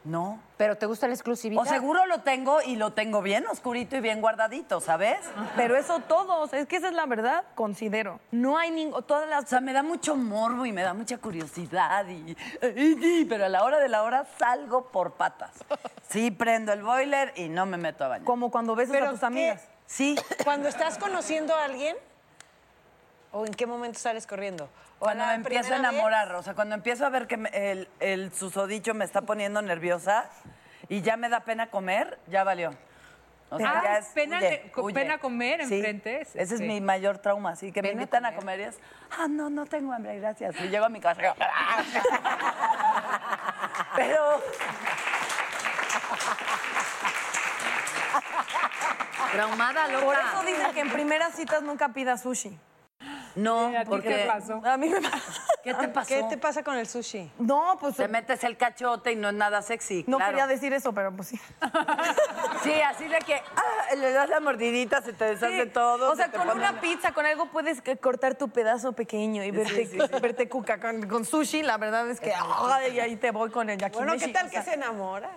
[0.05, 0.38] No.
[0.59, 1.62] ¿Pero te gusta la exclusividad?
[1.62, 5.19] O seguro lo tengo y lo tengo bien oscurito y bien guardadito, ¿sabes?
[5.57, 8.21] Pero eso todos, es que esa es la verdad, considero.
[8.31, 9.03] No hay ningún.
[9.05, 9.49] Todas O las.
[9.49, 12.37] sea, me da mucho morbo y me da mucha curiosidad y,
[12.77, 15.53] y- pero a la hora de la hora salgo por patas.
[16.09, 18.25] Sí, prendo el boiler y no me meto a bañar.
[18.27, 19.27] Como cuando besas Pero a tus ¿qué?
[19.27, 19.69] amigas.
[19.87, 21.97] Sí, Cuando estás conociendo a alguien,
[23.35, 24.68] ¿o en qué momento sales corriendo?
[24.99, 25.99] ¿O cuando me empiezo a primera vez?
[25.99, 30.27] enamorar, o sea, cuando empiezo a ver que el, el susodicho me está poniendo nerviosa
[30.88, 32.70] y ya me da pena comer, ya valió.
[33.51, 34.94] O sea, Ah, ya es pena huye, huye.
[34.94, 36.66] pena comer Sí, enfrente, es- Ese es sí.
[36.66, 38.40] mi mayor trauma, así que me invitan a comer.
[38.40, 38.79] comer y es,
[39.18, 40.55] ah, no, no tengo hambre, gracias.
[40.61, 41.20] Y llego a mi casa.
[41.23, 41.27] y-
[43.97, 44.40] Pero
[49.33, 50.05] Traumada, loca.
[50.05, 52.59] Por eso dicen que en primeras citas nunca pidas sushi.
[53.37, 54.61] No, ¿A ti porque qué pasó?
[54.64, 55.18] A mí me pasa.
[55.64, 56.09] ¿Qué te pasó?
[56.09, 57.31] ¿Qué te pasa con el sushi?
[57.38, 60.05] No, pues Te metes el cachote y no es nada sexy.
[60.07, 60.33] no claro.
[60.33, 61.40] quería decir eso, pero pues sí.
[62.62, 65.70] Sí, así de que ah, le das la mordidita, se te deshace Sí.
[65.70, 66.12] todo.
[66.12, 69.87] O sea, se con una pizza, con algo puedes cortar tu pedazo pequeño y verte,
[69.87, 70.20] sí, sí.
[70.20, 70.79] verte cuca.
[70.81, 74.05] Con, con sushi, la verdad es que ay, ahí te voy con el yakimeshi.
[74.07, 75.31] Bueno, ¿qué tal o que se enamora?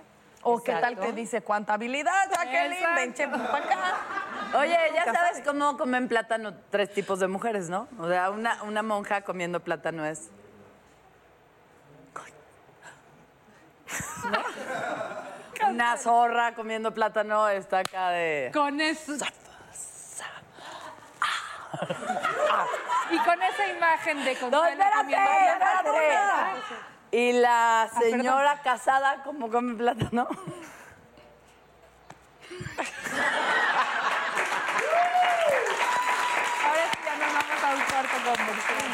[0.49, 3.97] O qué tal que dice cuánta habilidad, Jacqueline, ven che, para acá.
[4.57, 5.43] Oye, ya sabes sabe.
[5.43, 7.89] cómo comen plátano tres tipos de mujeres, ¿no?
[7.99, 10.29] O sea, una, una monja comiendo plátano es...
[14.31, 14.39] ¿No?
[15.69, 18.51] Una zorra comiendo plátano está acá de...
[18.53, 19.13] Con eso.
[23.11, 25.13] y con esa imagen de ¡No, espérate!
[25.13, 26.96] espérate!
[27.11, 30.27] Y la Ah, señora casada, ¿cómo come plátano?
[36.65, 38.91] Ahora sí ya nos vamos a un cuarto comercial.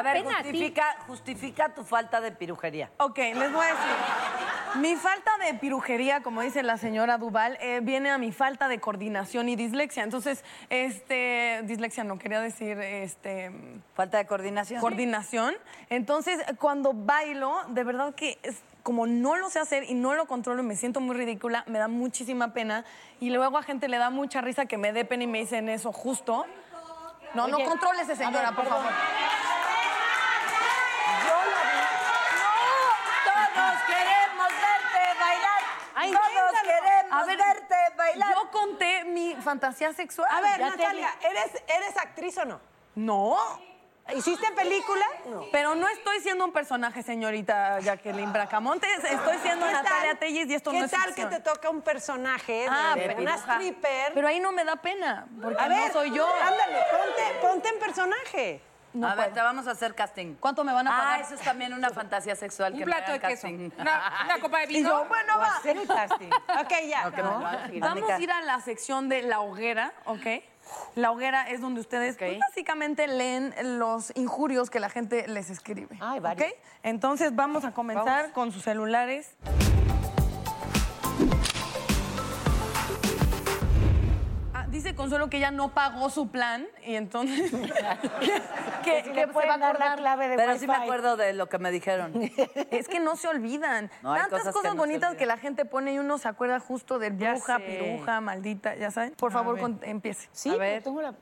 [0.00, 0.48] A ver, pena a ti.
[0.50, 2.90] justifica, justifica tu falta de pirujería.
[2.98, 4.80] Ok, les voy a decir.
[4.80, 8.78] Mi falta de pirujería, como dice la señora Duval, eh, viene a mi falta de
[8.80, 10.02] coordinación y dislexia.
[10.04, 13.50] Entonces, este, dislexia no quería decir, este,
[13.94, 14.80] Falta de coordinación.
[14.80, 15.54] coordinación.
[15.88, 20.26] Entonces, cuando bailo, de verdad que es- como no lo sé hacer y no lo
[20.26, 22.84] controlo y me siento muy ridícula, me da muchísima pena.
[23.18, 25.68] Y luego a gente le da mucha risa que me dé pena y me dicen
[25.68, 26.46] eso justo.
[27.34, 28.90] No, no Oye, contrólese, a señora, ver, por favor.
[33.24, 35.60] Todos queremos verte bailar.
[35.94, 37.09] Ay, Todos inténtalo.
[37.26, 38.34] Queremos A ver, verte bailar.
[38.34, 40.28] Yo conté mi fantasía sexual.
[40.30, 42.60] A ver, te Natalia, ¿eres, ¿eres actriz o no?
[42.94, 43.36] No.
[44.14, 45.06] ¿Hiciste película?
[45.26, 45.44] No.
[45.52, 49.04] Pero no estoy siendo un personaje, señorita Jacqueline Bracamontes.
[49.04, 51.28] Estoy siendo ¿Qué Natalia tal- Telles y esto ¿Qué no es tal ficción.
[51.30, 54.12] que te toca un personaje de, Ah, de pero- una stripper?
[54.12, 56.26] Pero ahí no me da pena, porque a ver, no soy yo.
[56.26, 58.60] Ándale, ponte, ponte en personaje.
[58.92, 60.34] No a ver, te vamos a hacer casting.
[60.34, 61.20] ¿Cuánto me van a pagar?
[61.20, 62.72] Ah, eso es también una fantasía sexual.
[62.72, 63.42] Un que me plato de queso.
[63.48, 63.70] casting.
[63.78, 64.88] Una, una copa de Y vino.
[64.88, 65.56] yo, bueno, va.
[65.56, 66.30] Hacer el casting.
[66.60, 67.08] Ok, ya.
[67.08, 67.78] Ok.
[67.80, 70.26] Vamos a ir a la sección de la hoguera, ¿ok?
[70.94, 75.96] La hoguera es donde ustedes pues, básicamente leen los injurios que la gente les escribe.
[76.00, 76.24] Ay, ¿ok?
[76.24, 76.52] varios.
[76.82, 79.34] Entonces vamos a comenzar con sus celulares.
[84.70, 87.50] Dice Consuelo que ella no pagó su plan y entonces
[88.84, 90.66] que, que- si que le se va a pueden dar la clave de Pero sí
[90.66, 92.12] me acuerdo de lo que me dijeron.
[92.70, 93.90] Es que no se olvidan.
[94.02, 96.28] No, Tantas cosas cosas, que no se bonitas que la gente pone y uno se
[96.28, 97.62] acuerda justo del Ya bruja, sé.
[97.64, 99.12] piruja, maldita, ya saben.
[99.12, 100.28] Por favor, con- empiece.
[100.32, 100.82] Sí, a pero ver.
[100.82, 101.14] tengo la...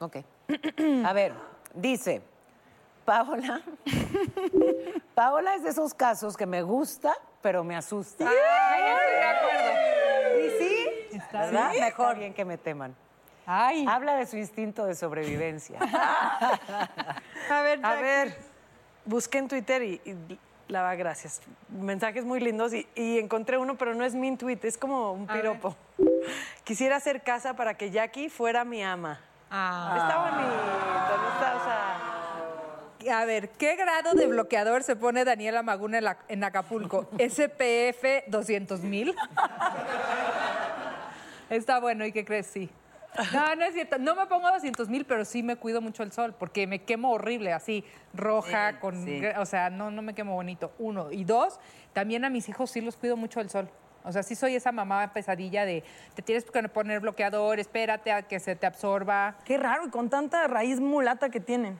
[0.00, 0.16] Ok.
[1.04, 1.32] A ver,
[1.74, 2.22] dice,
[3.04, 3.60] Paola.
[5.14, 8.24] Paola es de esos casos que me gusta, pero me asusta.
[8.28, 9.69] Ay, estoy de acuerdo.
[11.32, 12.16] Mejor.
[12.18, 12.94] Bien que me teman.
[13.46, 13.84] Ay.
[13.88, 15.78] Habla de su instinto de sobrevivencia.
[17.50, 18.36] A ver, a ver.
[19.04, 20.38] Busqué en Twitter y, y
[20.68, 21.40] la va, gracias.
[21.68, 25.26] Mensajes muy lindos y, y encontré uno, pero no es mi tweet, es como un
[25.26, 25.74] piropo.
[26.62, 29.18] Quisiera hacer casa para que Jackie fuera mi ama.
[29.50, 29.96] Ah.
[29.96, 33.20] Está bonito, no está, o sea.
[33.20, 37.08] A ver, ¿qué grado de bloqueador se pone Daniela Maguna en, la- en Acapulco?
[37.18, 39.16] ¿SPF 200 mil?
[41.50, 42.46] Está bueno, ¿y qué crees?
[42.46, 42.70] Sí.
[43.32, 43.98] No, no es cierto.
[43.98, 47.10] No me pongo 200 mil, pero sí me cuido mucho el sol, porque me quemo
[47.10, 47.84] horrible, así,
[48.14, 49.04] roja, Sí, con...
[49.04, 49.20] sí.
[49.36, 50.72] O sea, no, no me quemo bonito.
[50.78, 51.10] Uno.
[51.10, 51.58] Y dos,
[51.92, 53.68] también a mis hijos sí los cuido mucho el sol.
[54.04, 55.84] O sea, sí soy esa mamá pesadilla de
[56.14, 59.36] te tienes que poner bloqueador, espérate a que se te absorba.
[59.44, 61.78] Qué raro, y con tanta raíz mulata que tienen.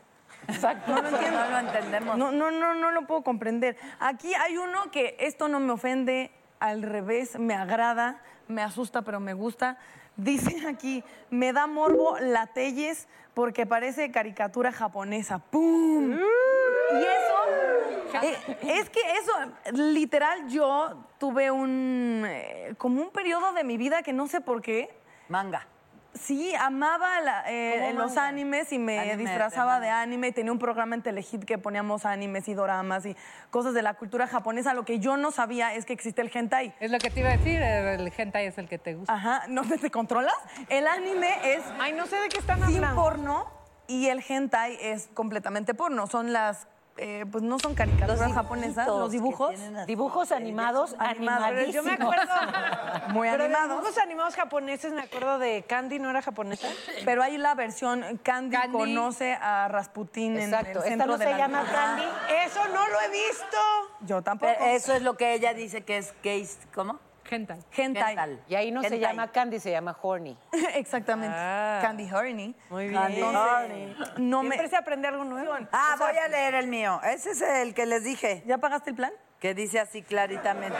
[0.48, 0.92] Exacto.
[0.94, 1.40] No lo entiendo.
[1.44, 2.18] No lo entendemos.
[2.18, 3.76] No, no, no, no lo puedo comprender.
[4.00, 8.20] Aquí hay uno que esto no me ofende, al revés, me agrada,
[8.50, 9.78] me asusta, pero me gusta.
[10.16, 15.38] Dice aquí, me da morbo la Telles porque parece caricatura japonesa.
[15.38, 16.12] ¡Pum!
[16.12, 19.32] Y eso, eh, es que eso,
[19.72, 24.60] literal, yo tuve un, eh, como un periodo de mi vida que no sé por
[24.60, 24.90] qué,
[25.28, 25.66] Manga.
[26.14, 28.28] Sí, amaba la- eh, ¿Cómo en los manga?
[28.28, 31.56] animes y me Anime, disfrazaba de de anime y tenía un programa en Telehit que
[31.56, 33.16] poníamos animes y doramas y
[33.50, 34.74] cosas de la cultura japonesa.
[34.74, 36.74] Lo que yo no sabía es que existe el hentai.
[36.80, 39.12] Es lo que te iba a decir, el hentai es el que te gusta.
[39.14, 40.34] Ajá, ¿no te, te controlas?
[40.68, 43.02] El anime es Ay, no sé de qué están sin hablando.
[43.02, 43.46] porno
[43.86, 46.06] y el hentai es completamente porno.
[46.08, 46.66] Son las,
[47.02, 49.54] eh, pues no son caricaturas japonesas, los dibujos.
[49.86, 52.32] Dibujos animados, Pero yo me acuerdo.
[53.08, 53.70] Muy pero de animados.
[53.70, 56.68] dibujos animados japoneses, me acuerdo de Candy, ¿no era japonesa?
[57.04, 61.24] Pero hay la versión Candy, conoce a Rasputín Exacto, en el esta centro no de
[61.24, 61.72] se la llama luna.
[61.72, 62.04] Candy.
[62.44, 63.56] Eso no lo he visto.
[64.02, 64.52] Yo tampoco.
[64.58, 66.46] Pero eso es lo que ella dice que es gay.
[66.74, 66.98] ¿Cómo?
[67.30, 67.58] Hentai.
[67.76, 68.10] Hentai.
[68.10, 68.38] Hentai.
[68.48, 70.36] Y ahí no se llama Candy, se llama Horny.
[70.74, 71.34] Exactamente.
[71.36, 72.54] Candy Horny.
[72.68, 73.00] Muy bien.
[73.00, 74.50] Candy Entonces, no me...
[74.50, 75.52] Siempre se aprende algo nuevo.
[75.72, 77.00] Ah, voy a leer el mío.
[77.04, 78.42] Ese es el que les dije.
[78.46, 79.12] ¿Ya pagaste el plan?
[79.38, 80.76] Que dice así claritamente.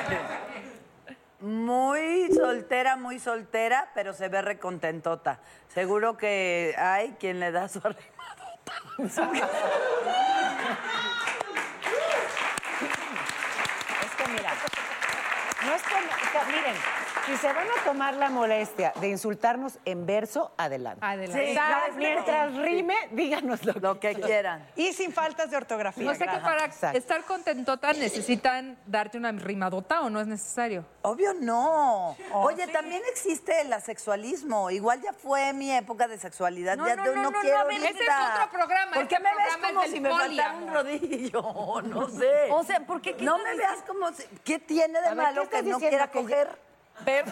[1.40, 5.38] Muy soltera, muy soltera, pero se ve recontentota.
[5.68, 8.72] Seguro que hay quien le da su arrimadota.
[14.02, 14.52] Es que mira,
[15.64, 15.82] no es
[16.46, 16.76] miren,
[17.26, 21.04] si se van a tomar la molestia de insultarnos en verso, adelante.
[21.04, 21.54] Adelante.
[21.54, 21.58] Sí,
[21.96, 24.66] mientras rime, díganos lo, Lo que quieran.
[24.76, 26.10] Y sin faltas de ortografía.
[26.10, 26.98] O sea que para Exacto.
[26.98, 30.84] estar contentota necesitan darte una rimadota o no es necesario.
[31.02, 32.16] Obvio no.
[32.32, 34.70] Oye, también existe el asexualismo.
[34.70, 36.76] Igual ya fue mi época de sexualidad.
[36.76, 39.22] No, ya no, no, no, no, quiero no, ese es otro programa, ¿Por este qué
[39.22, 41.82] me ves como si me faltara un rodillo?
[41.90, 42.48] No sé.
[42.50, 43.14] O sea, ¿por qué?
[43.16, 45.78] ¿Qué no me veas como si- ¿Qué tiene de A ver, malo ¿qué que no
[45.78, 46.69] quiera Que ya- coger?
[47.04, 47.24] Ver.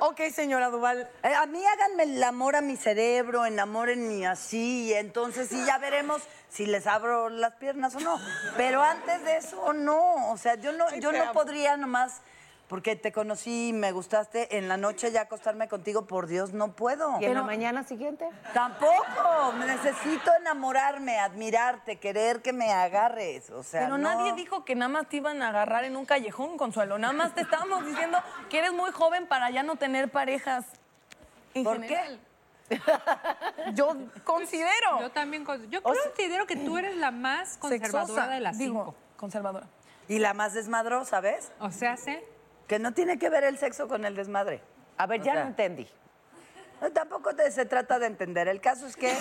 [0.00, 1.08] Ok, señora Duval.
[1.22, 5.78] Eh, A mí háganme el amor a mi cerebro, enamórenme así, y entonces sí ya
[5.78, 8.20] veremos si les abro las piernas o no.
[8.56, 10.30] Pero antes de eso, no.
[10.32, 12.20] O sea, yo no, yo no podría nomás,
[12.72, 16.72] porque te conocí y me gustaste, en la noche ya acostarme contigo, por Dios, no
[16.72, 17.20] puedo.
[17.20, 18.26] ¿Y en la mañana siguiente?
[18.54, 19.52] Tampoco.
[19.66, 23.50] Necesito enamorarme, admirarte, querer que me agarres.
[23.50, 24.04] O sea, Pero no.
[24.08, 26.98] nadie dijo que nada más te iban a agarrar en un callejón, Consuelo.
[26.98, 28.16] Nada más te estábamos diciendo
[28.48, 30.64] que eres muy joven para ya no tener parejas.
[31.52, 32.20] en ¿Por general.
[33.74, 34.98] Yo considero.
[34.98, 38.94] Yo también yo considero que tú eres la más conservadora Sexosa, de las digo, cinco.
[39.18, 39.66] conservadora.
[40.08, 41.52] Y la más desmadrosa, ¿ves?
[41.60, 42.31] O sea, sé.
[42.72, 44.62] Que no tiene que ver el sexo con el desmadre.
[44.96, 45.86] A ver, O ya sea, no entendí.
[46.80, 48.48] No, tampoco te- se trata de entender.
[48.48, 49.14] El caso es que.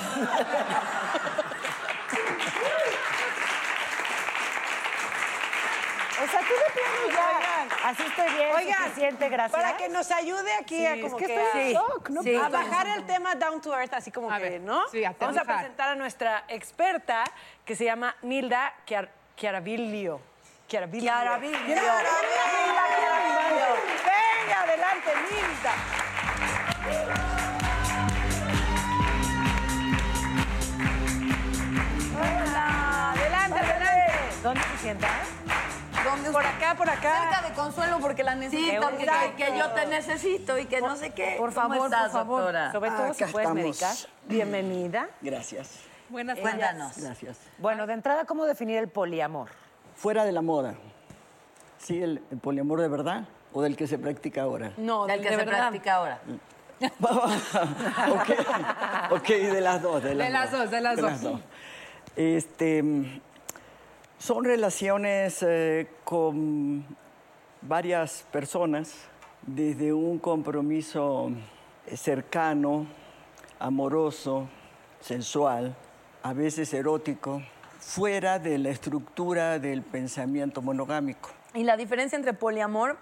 [6.23, 7.69] O sea, tú de plano ya, Oigan.
[7.85, 9.59] así estoy bien, Oigan, suficiente, gracias.
[9.59, 12.09] Para que nos ayude aquí Sí, a es como que que estoy en a- shock,
[12.09, 12.21] ¿no?
[12.21, 12.35] Sí.
[12.35, 14.87] a bajar el tema down to earth, así como A que, ver, ¿no?
[14.89, 17.23] sí, Vamos a presentar a nuestra experta
[17.65, 20.21] que se llama Nilda Chiar- Chiaraviglio.
[20.67, 21.11] Chiaraviglio.
[21.11, 21.75] Chiaraviglio.
[25.05, 26.81] Venga, adelante, Nilda.
[32.15, 34.13] Hola, adelante, adelante.
[34.43, 35.07] ¿Dónde se sienta?
[36.03, 37.21] ¿Dónde Por acá, por acá.
[37.31, 38.81] Cerca de Consuelo porque la Sí, necesito.
[38.81, 39.05] porque
[39.37, 41.35] que, que yo te necesito y que no sé qué.
[41.37, 42.37] por ¿Cómo favor, estás, por favor.
[42.41, 42.71] doctora?
[42.71, 43.53] Sobre todo si Acá puedes estamos.
[43.63, 43.95] medicar.
[44.27, 45.09] Bienvenida.
[45.21, 45.79] Gracias.
[46.09, 46.51] Buenas tardes.
[46.55, 46.97] Cuéntanos.
[46.97, 47.37] Gracias.
[47.59, 49.49] Bueno, de entrada, ¿cómo definir el poliamor?
[49.95, 50.73] Fuera de la moda.
[51.77, 54.73] ¿Sí, el, el poliamor de verdad o del que se practica ahora?
[54.77, 55.69] No, El de, que de se verdad.
[55.69, 56.21] practica ahora.
[58.11, 58.29] ok,
[59.11, 60.03] ok, de las dos.
[60.03, 61.39] De las, De las dos, de las dos.
[62.15, 62.83] Este,
[64.17, 66.85] son relaciones eh, con
[67.61, 68.95] varias personas,
[69.43, 71.31] desde un compromiso
[71.87, 72.87] eh, cercano,
[73.59, 74.47] amoroso,
[74.99, 75.75] sensual,
[76.23, 77.41] a veces erótico,
[77.79, 81.29] fuera de la estructura del pensamiento monogámico.
[81.53, 82.97] ¿Y la diferencia entre poliamor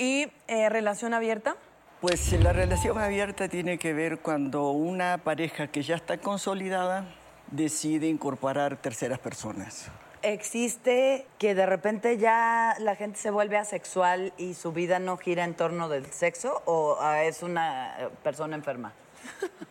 [0.00, 1.56] y eh, relación abierta?
[2.00, 7.04] Pues la relación abierta tiene que ver cuando una pareja que ya está consolidada
[7.50, 9.88] decide incorporar terceras personas.
[10.22, 15.44] ¿Existe que de repente ya la gente se vuelve asexual y su vida no gira
[15.44, 18.94] en torno del sexo o ah, es una eh, persona enferma?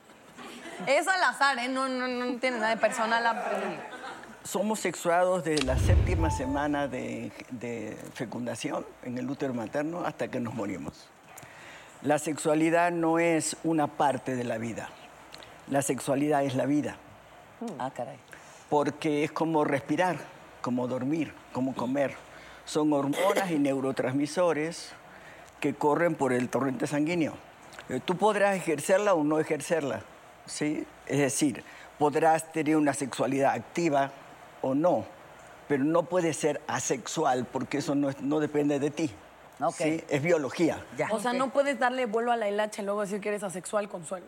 [0.87, 1.67] Es al azar, ¿eh?
[1.67, 3.25] No, no, no tiene nada de personal.
[4.49, 10.39] Somos sexuados desde la séptima semana de, de fecundación en el útero materno hasta que
[10.39, 11.07] nos morimos.
[12.01, 14.89] La sexualidad no es una parte de la vida.
[15.67, 16.95] La sexualidad es la vida.
[17.77, 18.17] Ah, caray.
[18.71, 20.17] Porque es como respirar,
[20.63, 22.15] como dormir, como comer.
[22.65, 24.93] Son hormonas y neurotransmisores
[25.59, 27.33] que corren por el torrente sanguíneo.
[27.87, 30.01] Eh, Tú podrás ejercerla o no ejercerla,
[30.47, 30.87] ¿sí?
[31.05, 31.63] Es decir,
[31.99, 34.11] podrás tener una sexualidad activa
[34.61, 35.05] o no,
[35.67, 39.11] pero no puedes ser asexual porque eso no, es- no depende de ti.
[39.73, 40.03] ¿sí?
[40.09, 40.83] Es biología.
[41.11, 43.89] O sea, no puedes darle vuelo a la hilacha y luego decir que eres asexual,
[43.89, 44.25] Consuelo.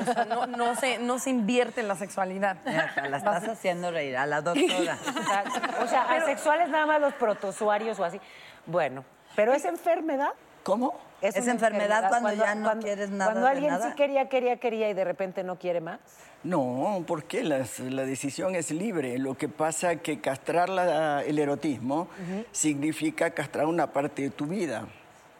[0.00, 2.58] O sea, no, no se, no se invierte en la sexualidad.
[2.64, 4.96] La estás haciendo reír a la doctora.
[5.82, 8.20] O sea, asexuales nada más los protozoarios o así.
[8.66, 10.30] Bueno, pero es enfermedad.
[10.62, 10.98] ¿Cómo?
[11.20, 13.90] Es una enfermedad cuando ya no quieres nada Cuando de alguien nada.
[13.90, 15.98] sí quería, quería, quería y de repente no quiere más.
[16.44, 19.18] No, porque las- la decisión es libre.
[19.18, 22.08] Lo que pasa es que castrar la- el erotismo
[22.52, 24.86] significa castrar una parte de tu vida.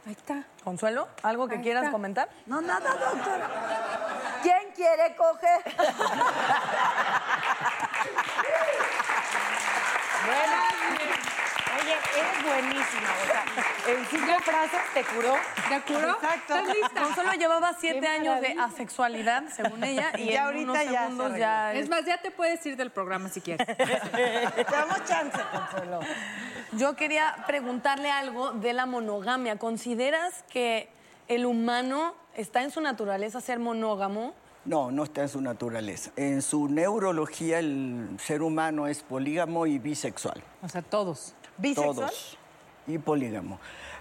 [0.07, 0.45] Ahí está.
[0.65, 2.29] Consuelo, ¿algo que quieras comentar?
[2.47, 3.49] No, nada, doctora.
[4.43, 5.61] ¿Quién quiere coger?
[11.89, 13.09] Oye, eres buenísima.
[13.23, 15.35] O sea, en cinco frases te curó.
[15.69, 16.11] ¿Te curó?
[16.13, 16.57] Exacto.
[16.57, 17.03] ¿Estás lista?
[17.03, 20.99] Consuelo llevaba siete años de asexualidad, según ella, y Ya en ahorita unos ya se
[20.99, 21.75] segundos ya...
[21.75, 23.67] Es más, ya te puedes ir del programa si quieres.
[23.67, 26.01] Te damos chance, Consuelo.
[26.73, 29.59] Yo quería preguntarle algo de la monogamia.
[29.59, 30.91] ¿Consideras que
[31.29, 34.35] el humano está en su naturaleza ser monógamo?
[34.65, 36.11] No, no está en su naturaleza.
[36.17, 40.43] En su neurología el ser humano es polígamo y bisexual.
[40.63, 41.35] O sea, todos.
[41.75, 42.39] Todos.
[42.87, 43.59] Y polígamo.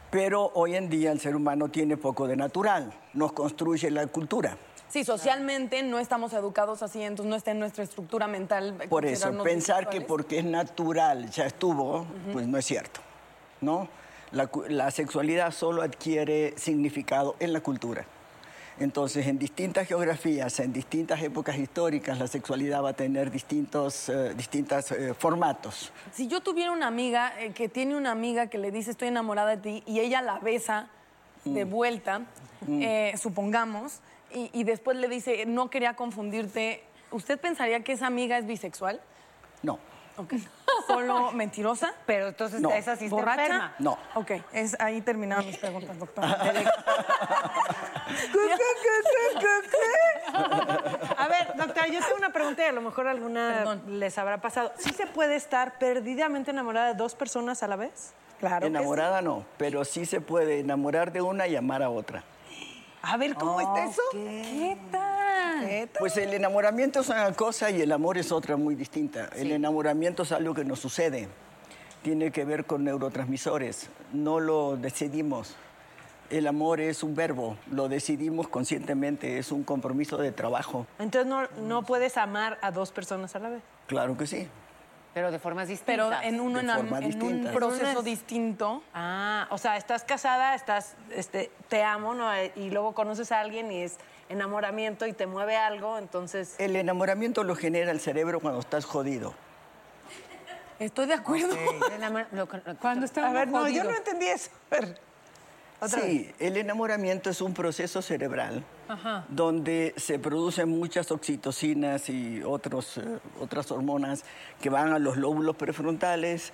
[0.10, 2.94] Pero hoy en día el ser humano tiene poco de natural.
[3.14, 4.58] Nos construye la cultura.
[4.88, 8.74] Sí, socialmente no estamos educados así, entonces no está en nuestra estructura mental.
[8.90, 13.02] Por eso, pensar que porque es natural ya estuvo, pues no es cierto.
[13.62, 13.90] ¿no?
[14.32, 18.06] La, la sexualidad solo adquiere significado en la cultura.
[18.80, 24.34] Entonces, en distintas geografías, en distintas épocas históricas, la sexualidad va a tener distintos eh,
[24.36, 25.92] distintos, eh, formatos.
[26.14, 29.56] Si yo tuviera una amiga eh, que tiene una amiga que le dice estoy enamorada
[29.56, 30.88] de ti y ella la besa
[31.44, 31.70] de Mm.
[31.70, 32.20] vuelta,
[32.68, 32.82] Mm.
[32.82, 34.00] eh, supongamos,
[34.34, 39.00] y, y después le dice no quería confundirte, ¿usted pensaría que esa amiga es bisexual?
[39.64, 39.80] No.
[40.18, 40.34] Ok.
[40.88, 41.94] ¿Solo mentirosa?
[42.08, 42.72] Pero entonces No.
[42.72, 43.44] esa sí está ¿Borracha?
[43.46, 43.76] enferma.
[43.78, 43.98] No.
[44.16, 46.38] Ok, es, ahí terminaron mis preguntas, doctora.
[51.18, 54.72] A ver, doctora, yo tengo una pregunta y a lo mejor alguna les habrá pasado.
[54.78, 58.14] ¿Sí se puede estar perdidamente enamorada de dos personas a la vez?
[58.40, 58.68] Claro.
[58.68, 62.24] Enamorada no, pero sí se puede enamorar de una y amar a otra.
[63.02, 64.02] A ver, ¿cómo está eso?
[64.12, 65.90] ¿Qué tal?
[65.98, 69.30] Pues el enamoramiento es una cosa y el amor es otra muy distinta.
[69.36, 71.28] El enamoramiento es algo que nos sucede.
[72.04, 73.90] Tiene que ver con neurotransmisores.
[74.14, 75.56] No lo decidimos.
[76.30, 80.86] El amor es un verbo, lo decidimos conscientemente, es un compromiso de trabajo.
[81.00, 83.62] Entonces no, no puedes amar a dos personas a la vez.
[83.88, 84.48] Claro que sí.
[85.14, 85.96] Pero de formas distintas.
[85.96, 88.84] Pero en, uno, De en, en un proceso distinto.
[88.94, 92.30] Ah, o sea, estás casada, estás, este, te amo, ¿no?
[92.56, 93.98] Y luego conoces a alguien y es
[94.30, 96.56] enamoramiento y te mueve algo, entonces...
[96.60, 99.34] El enamoramiento lo genera el cerebro cuando estás jodido.
[100.80, 101.56] Estoy de acuerdo.
[102.80, 103.84] Cuando está A ver, no, yo jodido.
[103.86, 104.52] no entendí eso.
[104.70, 105.00] A ver,
[105.80, 106.36] otra sí, vez.
[106.40, 109.26] el enamoramiento es un proceso cerebral Ajá.
[109.30, 114.24] donde se producen muchas oxitocinas y otros, eh, otras hormonas
[114.62, 116.52] que van a los lóbulos prefrontales,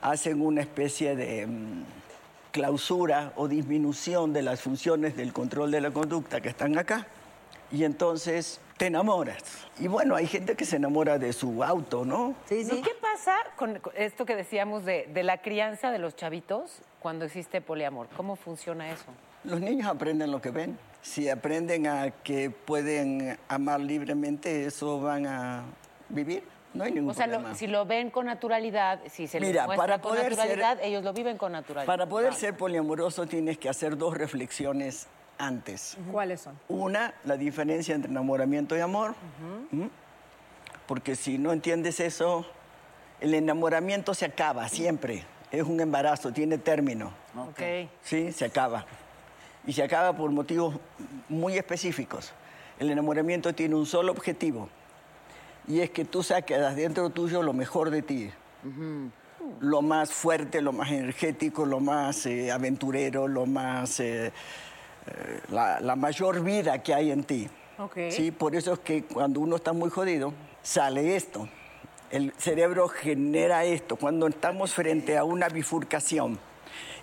[0.00, 1.84] hacen una especie de mm,
[2.50, 7.06] clausura o disminución de las funciones del control de la conducta que están acá.
[7.70, 9.42] Y entonces te enamoras.
[9.78, 12.34] Y bueno, hay gente que se enamora de su auto, ¿no?
[12.50, 17.24] ¿Y qué pasa con esto que decíamos de, de la crianza de los chavitos cuando
[17.24, 18.08] existe poliamor?
[18.16, 19.04] ¿Cómo funciona eso?
[19.44, 20.78] Los niños aprenden lo que ven.
[21.02, 25.64] Si aprenden a que pueden amar libremente, eso van a
[26.08, 26.44] vivir.
[26.74, 27.54] No hay ningún O sea, lo- problema.
[27.54, 30.78] si lo ven con naturalidad, si se les Mira, muestra para con poder ser- naturalidad,
[30.82, 31.86] ellos lo viven con naturalidad.
[31.92, 32.36] Para poder Ah.
[32.36, 35.98] ser poliamoroso tienes que hacer dos reflexiones antes.
[36.10, 36.58] ¿Cuáles son?
[36.68, 39.14] Una, la diferencia entre enamoramiento y amor.
[39.70, 39.86] ¿Mm?
[40.86, 42.46] Porque si no entiendes eso,
[43.22, 45.24] el enamoramiento se acaba siempre.
[45.52, 47.12] Es un embarazo, tiene término.
[47.36, 47.88] Ok.
[48.02, 48.84] Sí, se acaba.
[49.64, 50.74] Y se acaba por motivos
[51.28, 52.32] muy específicos.
[52.80, 54.68] El enamoramiento tiene un solo objetivo.
[55.68, 58.30] Y es que tú saques de dentro tuyo lo mejor de ti.
[59.60, 64.00] Lo más fuerte, lo más energético, lo más eh, aventurero, lo más...
[64.00, 64.32] eh,
[65.06, 67.48] eh, la, la mayor vida que hay en ti.
[67.78, 67.98] Ok.
[68.10, 70.32] Sí, por eso es que cuando uno está muy jodido,
[70.62, 71.48] sale esto.
[72.12, 73.96] El cerebro genera esto.
[73.96, 76.38] Cuando estamos frente a una bifurcación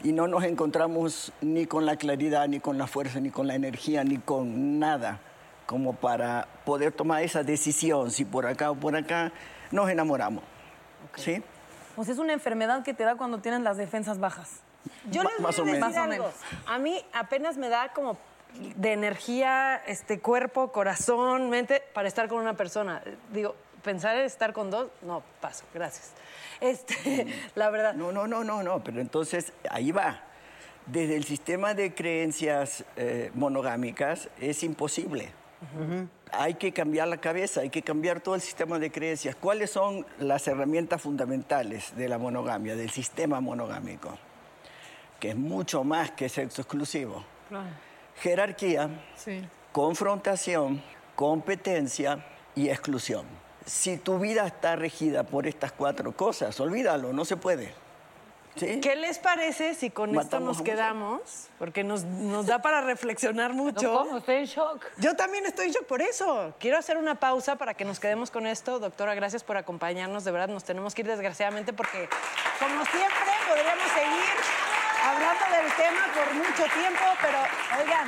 [0.03, 3.55] y no nos encontramos ni con la claridad, ni con la fuerza, ni con la
[3.55, 5.19] energía, ni con nada,
[5.65, 9.31] como para poder tomar esa decisión, si por acá o por acá,
[9.71, 10.43] nos enamoramos.
[11.15, 11.41] ¿Sí?
[11.95, 14.61] Pues es una enfermedad que te da cuando tienes las defensas bajas.
[15.09, 15.79] Yo les voy más a o decir.
[15.79, 16.11] Más algo.
[16.11, 16.35] menos.
[16.67, 18.19] A mí apenas me da como
[18.75, 23.01] de energía, este cuerpo, corazón, mente para estar con una persona.
[23.33, 23.55] Digo,
[23.89, 26.11] pensar en estar con dos, no, paso, gracias.
[26.61, 27.25] Este,
[27.55, 27.95] la verdad.
[27.95, 30.21] No, no, no, no, no, pero entonces ahí va.
[30.85, 35.31] desde el sistema de creencias eh, monogámicas es imposible.
[36.31, 39.35] Hay que cambiar la cabeza, hay que cambiar todo el sistema de creencias.
[39.35, 44.19] ¿Cuáles son las herramientas fundamentales de la monogamia, del sistema monogámico?
[45.19, 47.25] Que es mucho más que sexo exclusivo.
[48.21, 48.87] Jerarquía,
[49.71, 50.81] confrontación,
[51.15, 52.23] competencia
[52.55, 53.48] y exclusión.
[53.65, 57.73] Si tu vida está regida por estas cuatro cosas, olvídalo, no se puede.
[58.55, 58.81] ¿Sí?
[58.81, 61.47] ¿Qué les parece si con esto nos quedamos?
[61.59, 63.93] Porque nos, nos da para reflexionar mucho.
[63.93, 64.17] ¿Cómo?
[64.17, 64.85] Estoy en shock.
[64.97, 66.53] Yo también estoy en shock por eso.
[66.59, 68.79] Quiero hacer una pausa para que nos quedemos con esto.
[68.79, 70.25] Doctora, gracias por acompañarnos.
[70.25, 72.09] De verdad, nos tenemos que ir desgraciadamente porque,
[72.59, 73.38] como siempre,
[75.61, 77.39] del tema por mucho tiempo, pero
[77.81, 78.07] oigan,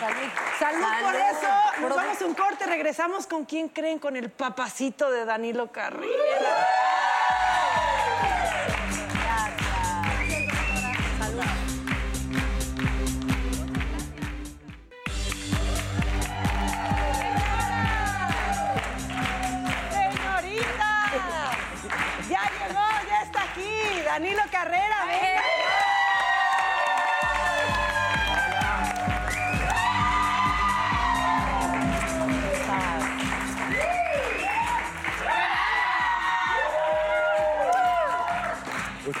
[0.00, 1.46] salud, salud, por eso.
[1.80, 6.06] Nos vamos a un corte, regresamos con quién creen, con el papacito de Danilo Carrera.
[19.90, 21.10] ¡Señorita!
[22.30, 22.88] ¡Ya llegó!
[23.08, 24.02] ¡Ya está aquí!
[24.02, 25.04] ¡Danilo Carrera!
[25.06, 25.25] ¡Venga!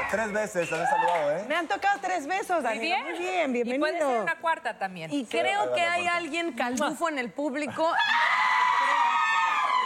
[0.09, 1.45] tres, tres veces, las he saludado, ¿eh?
[1.49, 2.83] Me han tocado tres besos, Danilo.
[2.83, 3.03] bien?
[3.05, 3.75] Muy bien, bienvenido.
[3.77, 5.13] Y puede ser una cuarta también.
[5.13, 7.93] Y creo que hay alguien calbufo en el público.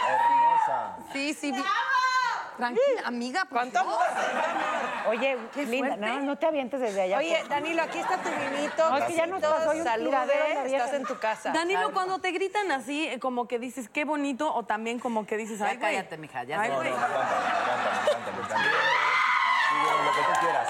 [0.09, 0.97] Hermosa.
[1.13, 1.53] Sí, sí.
[2.57, 3.45] Tranquila, amiga.
[3.49, 4.05] ¿Cuánto amor?
[5.09, 7.19] Oye, Qué linda, no, no te avientes desde allá.
[7.19, 8.91] Oye, por- Danilo, aquí está tu vinito.
[8.91, 10.17] No, es que ya nos pasó hoy un Salude,
[10.65, 10.65] vieja.
[10.67, 11.51] estás en tu casa.
[11.53, 15.37] Danilo, cuando te gritan así, eh, como que dices qué bonito, o también como que
[15.37, 16.71] dices, ay, cállate, mija, ya Ay,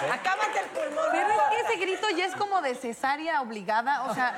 [0.02, 0.10] ¿eh?
[0.10, 1.04] Acábate el pulmón.
[1.12, 4.34] Pero es que ese grito ya es como de cesárea obligada, o sea,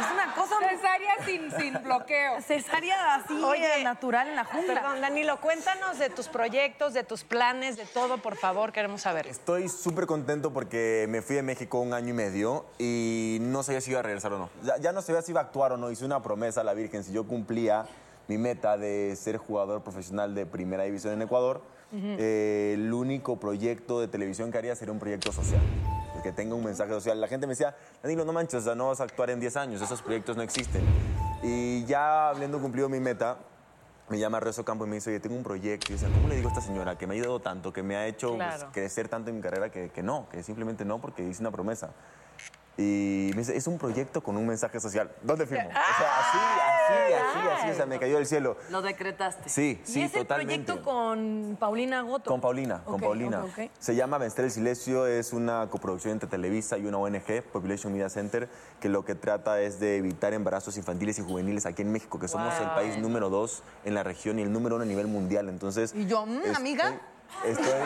[0.00, 0.56] es una cosa...
[0.68, 2.40] Cesárea sin, sin bloqueo.
[2.42, 4.74] Cesárea así, Oye, natural en la jungla.
[4.74, 9.26] Perdón, Danilo, cuéntanos de tus proyectos, de tus planes, de todo, por favor, queremos saber.
[9.26, 13.80] Estoy súper contento porque me fui de México un año y medio y no sabía
[13.80, 14.50] si iba a regresar o no.
[14.62, 15.90] Ya, ya no sabía si iba a actuar o no.
[15.90, 17.04] Hice una promesa a la Virgen.
[17.04, 17.86] Si yo cumplía
[18.28, 21.62] mi meta de ser jugador profesional de primera división en Ecuador,
[21.92, 25.60] eh, el único proyecto de televisión que haría sería un proyecto social.
[26.22, 27.20] Que tenga un mensaje social.
[27.20, 29.80] La gente me decía, Danilo, no manches, sea, no vas a actuar en 10 años,
[29.80, 30.82] esos proyectos no existen.
[31.42, 33.36] Y ya habiendo cumplido mi meta,
[34.08, 35.86] me llama Rezo Campo y me dice, oye, tengo un proyecto.
[35.90, 37.96] Y decía, ¿cómo le digo a esta señora que me ha ayudado tanto, que me
[37.96, 38.72] ha hecho pues, Claro.
[38.72, 41.90] crecer tanto en mi carrera, que, que no, que simplemente no, porque hice una promesa?
[42.78, 45.10] Y me dice, es un proyecto con un mensaje social.
[45.22, 45.68] ¿Dónde firmo?
[45.68, 46.38] O sea, así,
[46.86, 48.56] así, así, así, o sea, me cayó del cielo.
[48.70, 49.48] Lo decretaste.
[49.48, 50.64] Sí, y sí, es el totalmente.
[50.72, 52.30] proyecto con Paulina Goto.
[52.30, 53.42] Con Paulina, con Paulina.
[53.78, 58.08] Se llama Vencer el Silencio, es una coproducción entre Televisa y una ONG, Population Media
[58.08, 58.48] Center,
[58.80, 62.28] que lo que trata es de evitar embarazos infantiles y juveniles aquí en México, que
[62.28, 65.48] somos el país número dos en la región y el número uno a nivel mundial.
[65.48, 67.00] Entonces, Y yo, mm, estoy- amiga.
[67.44, 67.80] Estoy,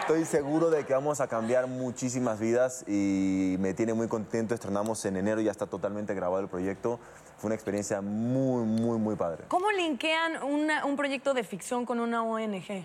[0.00, 4.54] estoy seguro de que vamos a cambiar muchísimas vidas y me tiene muy contento.
[4.54, 6.98] Estrenamos en enero, ya está totalmente grabado el proyecto.
[7.38, 9.44] Fue una experiencia muy, muy, muy padre.
[9.48, 12.84] ¿Cómo linkean una- un proyecto de ficción con una ONG?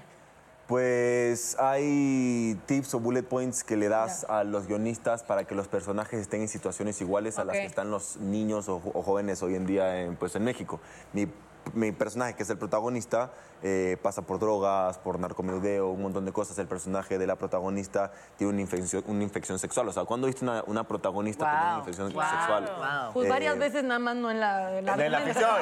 [0.68, 5.70] Pues hay tips o bullet points que le das a los guionistas para que los
[5.70, 7.62] personajes estén en situaciones iguales a las Ok.
[7.62, 10.82] que están los niños o, o jóvenes hoy en día en, pues, en México.
[11.14, 11.26] Mi,
[11.74, 13.32] mi personaje, que es el protagonista,
[13.64, 16.58] eh, pasa por drogas, por narcomenudeo, un montón de cosas.
[16.60, 19.88] El personaje de la protagonista tiene una infección, una infección sexual.
[19.88, 22.64] O sea, ¿cuándo viste una, una protagonista con una infección wow, sexual?
[22.78, 23.14] wow.
[23.14, 24.78] Pues Eh, varias veces nada más no en la...
[24.80, 25.50] en la ficción.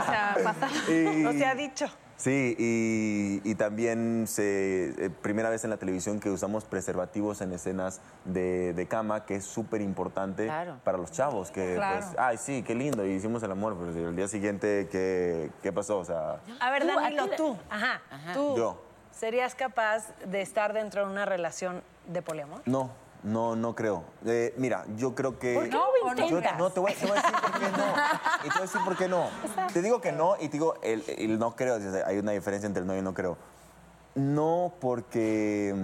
[0.00, 0.68] O sea, pasa.
[0.92, 1.86] Y- No se ha dicho.
[2.20, 7.50] Sí, y, y también se, eh, primera vez en la televisión que usamos preservativos en
[7.54, 10.76] escenas de, de cama, que es súper importante Claro.
[10.84, 12.00] para los chavos, que Claro.
[12.04, 15.72] pues, ay, sí, qué lindo, y hicimos el amor, pero el día siguiente, ¿qué, qué
[15.72, 15.98] pasó?
[16.00, 17.56] O sea, A ver, Tú, Danilo, aquí- tú.
[17.70, 18.02] Ajá.
[18.34, 18.54] Tú.
[18.54, 22.60] yo, ¿Serías capaz de estar dentro de una relación de poliamor?
[22.66, 22.90] no,
[23.22, 24.04] no, no creo.
[24.24, 25.54] Eh, mira, yo creo que...
[25.54, 27.86] ¿Por qué no lo Yo- no, te voy, te voy a decir por qué no.
[28.38, 29.28] Y te voy a decir por qué no.
[29.72, 31.78] Te digo que no y te digo el, el no creo.
[32.06, 33.36] Hay una diferencia entre el no y el no creo.
[34.14, 35.74] No porque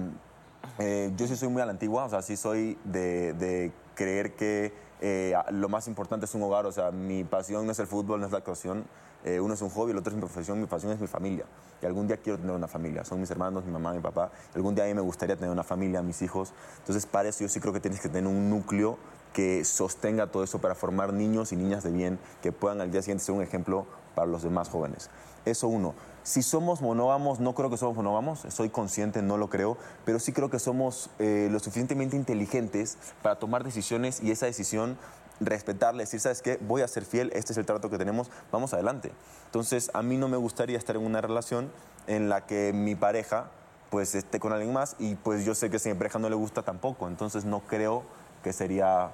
[0.79, 4.35] eh, yo sí soy muy a la antigua, o sea, sí soy de, de creer
[4.35, 7.87] que eh, lo más importante es un hogar, o sea, mi pasión no es el
[7.87, 8.85] fútbol, no es la actuación,
[9.23, 11.45] eh, uno es un hobby, el otro es mi profesión, mi pasión es mi familia.
[11.81, 14.73] Y algún día quiero tener una familia, son mis hermanos, mi mamá, mi papá, algún
[14.73, 16.53] día a mí me gustaría tener una familia, mis hijos.
[16.79, 18.97] Entonces, para eso yo sí creo que tienes que tener un núcleo
[19.33, 23.01] que sostenga todo eso para formar niños y niñas de bien que puedan al día
[23.01, 25.11] siguiente ser un ejemplo para los demás jóvenes.
[25.45, 25.93] Eso uno.
[26.23, 30.33] Si somos monógamos, no creo que somos monógamos, soy consciente, no lo creo, pero sí
[30.33, 34.97] creo que somos eh, lo suficientemente inteligentes para tomar decisiones y esa decisión
[35.39, 36.57] respetarle, decir, ¿sabes qué?
[36.61, 39.11] Voy a ser fiel, este es el trato que tenemos, vamos adelante.
[39.45, 41.71] Entonces, a mí no me gustaría estar en una relación
[42.07, 43.51] en la que mi pareja
[43.89, 46.29] pues esté con alguien más y pues yo sé que si a mi pareja no
[46.29, 48.03] le gusta tampoco, entonces no creo
[48.43, 49.11] que sería,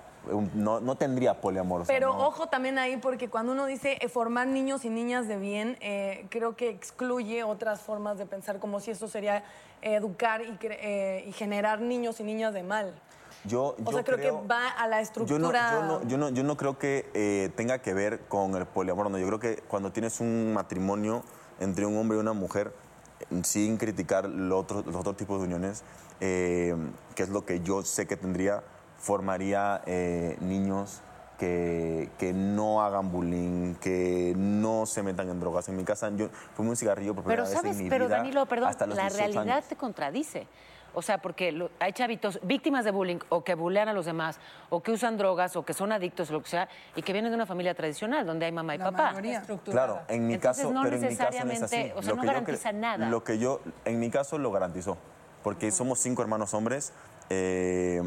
[0.56, 1.82] no, no tendría poliamor.
[1.82, 2.28] o sea, Pero no.
[2.28, 6.26] ojo también ahí, porque cuando uno dice eh, formar niños y niñas de bien, eh,
[6.30, 9.44] creo que excluye otras formas de pensar, como si eso sería
[9.82, 12.94] eh, educar y, eh, y generar niños y niñas de mal.
[13.46, 15.72] Yo, O yo sea, creo, creo- que va a la Yo no, estructura.
[15.72, 19.10] yo, no, yo, no, yo no creo que eh, tenga que ver con el poliamor,
[19.12, 19.18] no.
[19.18, 21.24] Yo creo que cuando tienes un matrimonio
[21.60, 22.74] entre un hombre y una mujer,
[23.44, 25.84] sin criticar lo otro- los otros tipos de uniones,
[26.22, 26.76] eh,
[27.16, 28.64] que es lo que yo sé que tendría,
[28.98, 31.02] formaría eh, niños
[31.38, 35.68] que, que no hagan bullying, que no se metan en drogas.
[35.68, 38.06] En mi casa yo fumé un cigarrillo por Pero primera sabes, vez en mi pero
[38.06, 39.68] vida Danilo, perdón, hasta los la 18 realidad años.
[39.68, 40.48] te contradice.
[40.96, 44.40] O sea, porque lo- hay chavitos víctimas de bullying o que bullean a los demás
[44.70, 47.32] o que usan drogas o que son adictos o lo que sea y que vienen
[47.32, 49.14] de una familia tradicional donde hay mamá y papá.
[49.66, 51.76] Claro, en mi Entonces, caso, no pero en mi caso no es así.
[51.78, 53.10] necesariamente, o sea, Lo no que yo garantiza nada.
[53.10, 54.98] Lo que yo, en mi caso, lo garantizó.
[55.44, 56.94] Porque somos cinco hermanos hombres,
[57.30, 58.02] eh,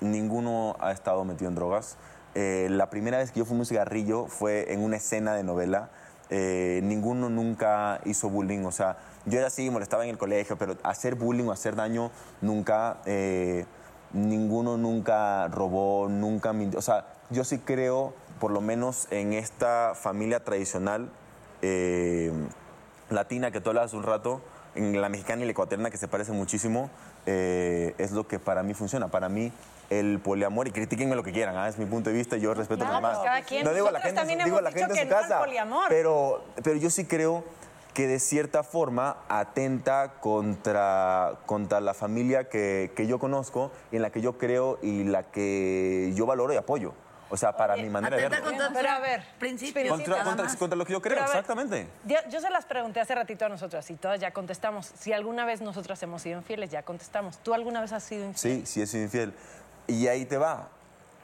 [0.00, 1.96] ninguno ha estado metido en drogas.
[2.34, 5.90] Eh, la primera vez que yo fumé un cigarrillo fue en una escena de novela.
[6.32, 10.76] Eh, ninguno nunca hizo bullying, o sea, yo era así, molestaba en el colegio, pero
[10.84, 13.66] hacer bullying o hacer daño nunca, eh,
[14.12, 16.78] ninguno nunca robó, nunca mintió.
[16.78, 21.10] O sea, yo sí creo, por lo menos en esta familia tradicional
[21.62, 22.32] eh,
[23.08, 24.40] latina que tú hablabas un rato,
[24.76, 26.90] en la mexicana y la ecuatoriana que se parecen muchísimo,
[27.26, 29.08] es lo que para mí funciona.
[29.08, 29.52] Para mí
[29.90, 31.68] el poliamor, y critiquenme lo que quieran, ¿ah?
[31.68, 33.24] es mi punto de vista, yo respeto a los Claro, demás.
[33.24, 33.64] cada quien.
[33.64, 35.86] No digo a la gente, también digo a la gente en su no casa, poliamor.
[35.88, 37.44] pero, pero yo sí creo
[37.92, 44.02] que de cierta forma atenta contra, contra la familia que, que yo conozco y en
[44.02, 46.94] la que yo creo y la que yo valoro y apoyo.
[47.32, 48.50] O sea, para mi manera de verlo.
[48.74, 49.88] Pero a ver, principios.
[49.88, 51.86] Contra, contra- contra lo que yo creo, ver, exactamente.
[52.04, 54.90] Yo, yo se las pregunté hace ratito a nosotras y todas ya contestamos.
[54.98, 57.38] Si alguna vez nosotras hemos sido infieles, ya contestamos.
[57.38, 58.60] ¿Tú alguna vez has sido infiel?
[58.60, 59.32] Sí, sí he sido infiel.
[59.86, 60.68] Y ahí te va.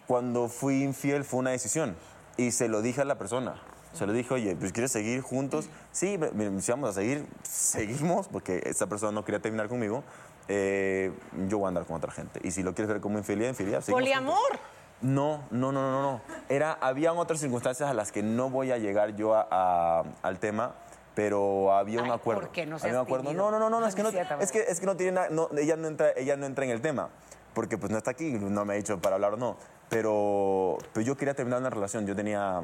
[0.06, 1.96] Cuando fui infiel fue una decisión.
[2.36, 3.60] Y se lo dije a la persona.
[3.92, 5.70] Se lo dije, oye, pues ¿quieres seguir juntos?
[5.90, 6.18] Sí,
[6.60, 10.04] si vamos a seguir, seguimos, porque esa persona no quería terminar conmigo.
[10.48, 11.12] Eh,
[11.48, 12.40] yo voy a andar con otra gente.
[12.44, 13.82] Y si lo quieres ver como infidelidad, infidelidad.
[13.86, 14.36] Poliamor.
[14.36, 14.60] juntos.
[15.02, 16.20] No, no, no, no, no.
[16.48, 20.38] Era, habían otras circunstancias a las que no voy a llegar yo a- a- al
[20.38, 20.74] tema,
[21.14, 22.42] pero había un acuerdo.
[22.42, 22.64] ¿por qué?
[22.66, 23.24] No había seas un acuerdo.
[23.28, 23.44] tímido.
[23.44, 25.28] No, no, no, no, no, es que no, es que, es que no tiene nada,
[25.30, 27.08] no, ella, no entra, ella no entra en el tema,
[27.56, 29.56] porque pues no está aquí, no me ha dicho para hablar o no,
[29.88, 32.60] pero, pero yo quería terminar una relación, yo tenía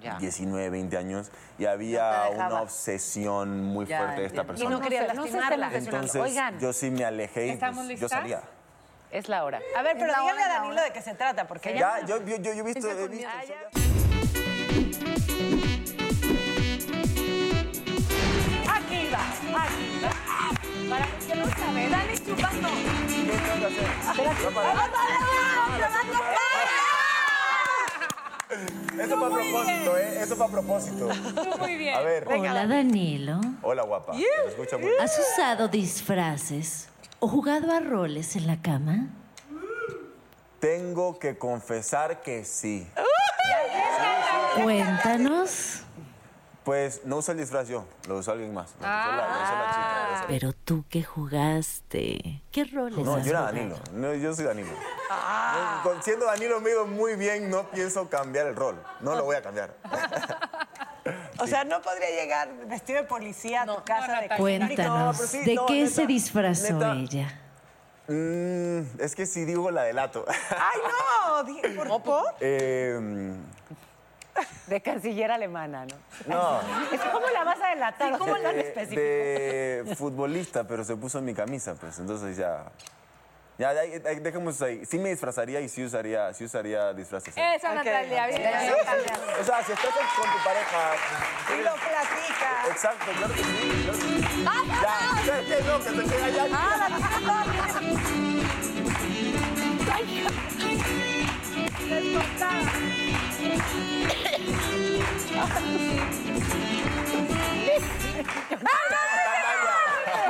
[0.00, 0.18] Ya.
[0.18, 4.70] 19, 20 años y había una obsesión muy Ya, fuerte de esta persona.
[4.70, 5.74] Y no quería lastimarla.
[5.74, 8.42] Entonces Oigan, yo sí me alejé y ¿Estamos pues, yo salía.
[9.10, 9.60] es la hora.
[9.76, 12.36] A ver, pero dígale hora, a Danilo de qué se trata, porque Ya, yo, yo,
[12.36, 12.88] yo, yo he visto...
[12.88, 13.68] he visto- Ah, ya.
[18.76, 19.93] Aquí va, aquí va.
[20.88, 22.68] Para los que no saben, Dani chupando.
[29.00, 30.22] Eso fue a propósito, ¿eh?
[30.22, 31.08] Eso fue a propósito.
[31.58, 31.94] Muy bien.
[31.94, 32.26] A ver.
[32.28, 33.40] Hola, Danilo.
[33.62, 34.12] Hola, guapa.
[34.12, 35.00] Me escucha muy bien.
[35.00, 39.08] ¿Has usado disfraces o jugado a roles en la cama?
[40.60, 42.86] Tengo que confesar que sí.
[44.62, 45.73] Cuéntanos.
[46.64, 48.70] Pues no uso el disfraz yo, lo usó alguien más.
[48.80, 50.06] Lo usó la, lo usó la chica.
[50.08, 52.42] lo usó- Pero tú que jugaste.
[52.50, 53.56] ¿Qué roles No, has yo era jugado?
[53.56, 53.76] Danilo.
[53.92, 54.70] No, yo soy Danilo.
[54.70, 58.82] Yo, con- siendo Danilo me ido muy bien, no pienso cambiar el rol.
[59.00, 59.74] No lo voy a cambiar.
[61.38, 65.54] O sea, no podría llegar vestido de policía a tu casa de Cuéntanos, sí, ¿de
[65.56, 66.92] no, qué neta, se disfrazó neta.
[66.94, 67.40] ella?
[68.08, 70.24] Mm, es que si digo la delato.
[70.28, 70.80] ¡Ay,
[71.76, 71.84] no!
[71.84, 72.24] ¿Por, por?
[72.40, 73.34] Eh,
[74.66, 75.96] De canciller alemana, ¿no?
[76.26, 76.60] no.
[76.92, 78.18] Es que ¿Cómo la vas a delatar?
[78.18, 79.00] ¿Cómo tan de, específico?
[79.00, 81.98] de futbolista, pero se puso en mi camisa, pues.
[81.98, 82.64] Entonces ya.
[83.56, 84.84] Ya, ya, ya, dejemos ahí.
[84.84, 87.34] Sí me disfrazaría y sí usaría, sí usaría disfraces.
[87.36, 88.26] Eso, Natalia.
[88.26, 89.14] Bien, Sí, Natalia.
[89.14, 89.40] sí.
[89.40, 90.94] O sea, si estás con tu pareja.
[91.56, 92.64] Y lo platica.
[92.68, 93.82] Exacto, claro que sí.
[93.84, 94.44] Claro que sí.
[94.82, 95.56] Ya, ¿sabes qué?
[95.62, 96.44] No, que se quede allá.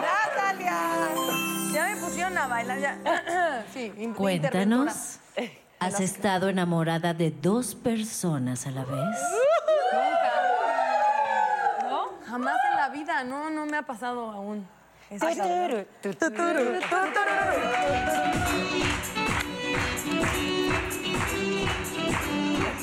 [0.00, 0.80] ¡Natalia!
[1.72, 2.78] Ya me pusieron a bailar.
[2.78, 3.64] Ya.
[3.72, 5.18] Sí, Cuéntanos.
[5.80, 9.18] ¿Has estado enamorada de dos personas a la vez?
[11.90, 12.08] ¿No?
[12.26, 14.66] Jamás en la vida, no, no me ha pasado aún.
[15.10, 15.30] Esa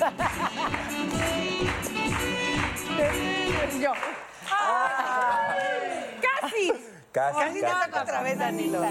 [3.81, 3.93] Yo.
[6.21, 6.73] ¡Casi!
[7.11, 8.81] Casi, Casi te toca otra vez, Danilo.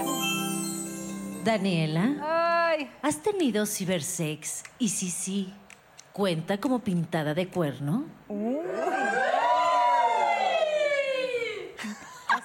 [1.43, 4.63] Daniela, ¿has tenido cibersex?
[4.77, 5.51] Y si sí,
[6.13, 8.05] ¿cuenta como pintada de cuerno?
[8.29, 8.61] O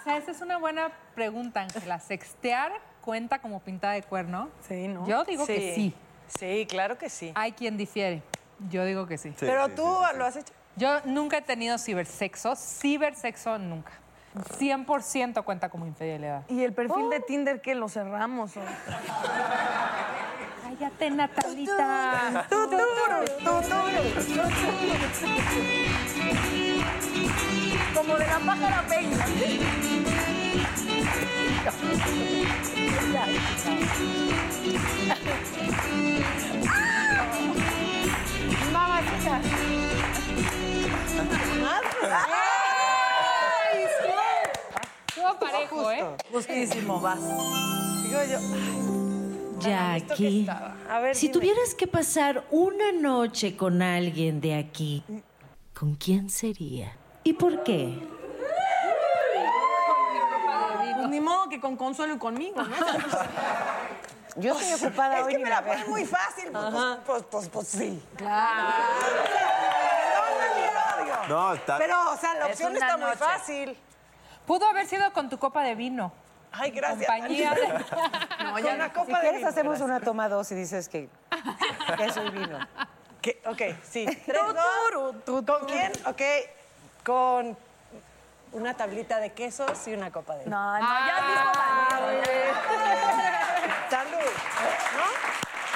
[0.03, 2.01] sea, esa es una buena pregunta, Ángela.
[2.01, 4.49] ¿Sextear cuenta como pintada de cuerno?
[4.67, 5.07] Sí, ¿no?
[5.07, 5.95] Yo digo que sí.
[6.27, 7.33] Sí, claro que sí.
[7.35, 8.23] Hay quien difiere.
[8.70, 9.32] Yo digo que sí.
[9.38, 9.86] Pero tú
[10.16, 10.52] lo has hecho.
[10.76, 12.54] Yo nunca he tenido cibersexo.
[12.57, 13.92] Cibersexo nunca.
[14.59, 16.42] 100% cuenta como infidelidad.
[16.48, 18.57] ¿Y el perfil de Tinder que lo cerramos?
[18.57, 18.61] o?
[20.62, 22.46] Cállate, Natalita.
[27.94, 29.26] Como de la pájara peña.
[38.97, 39.40] Mamacita.
[45.09, 46.05] Estuvo parejo, ¿eh?
[46.32, 47.20] Justísimo, vas.
[47.20, 48.38] Digo yo,
[49.61, 50.47] Jackie,
[50.90, 51.32] A ver, si dime.
[51.40, 55.03] tuvieras que pasar una noche con alguien de aquí,
[55.78, 56.97] ¿con quién sería?
[57.24, 57.99] ¿Y por qué?
[60.97, 62.66] Pues ni modo que con Consuelo y conmigo, ¿no?
[64.37, 65.32] Yo estoy ocupada es hoy.
[65.32, 66.51] que ni me la muy fácil.
[66.53, 68.03] Pues, pues, pues, pues, pues sí.
[68.16, 68.68] Claro.
[71.28, 71.78] No, está.
[71.78, 73.76] Pero, o sea, la Es opción está muy fácil.
[74.47, 76.12] Pudo haber sido con tu copa de vino.
[76.53, 77.07] Ay, gracias.
[77.11, 77.66] Compañía de...
[78.45, 79.89] No, ya una Si copa de quieres, vino, hacemos gracias.
[79.89, 81.09] una toma dos y dices que
[81.97, 82.59] queso y vino.
[83.20, 83.43] ¿Qué?
[83.47, 84.07] Ok, sí.
[84.26, 85.45] Tres, dos.
[85.45, 85.93] ¿Con quién?
[86.07, 86.22] Ok,
[87.05, 87.57] con
[88.53, 90.57] una tablita de quesos y una copa de vino.
[90.57, 91.53] No, no, ya dijo
[92.07, 93.32] Daniel.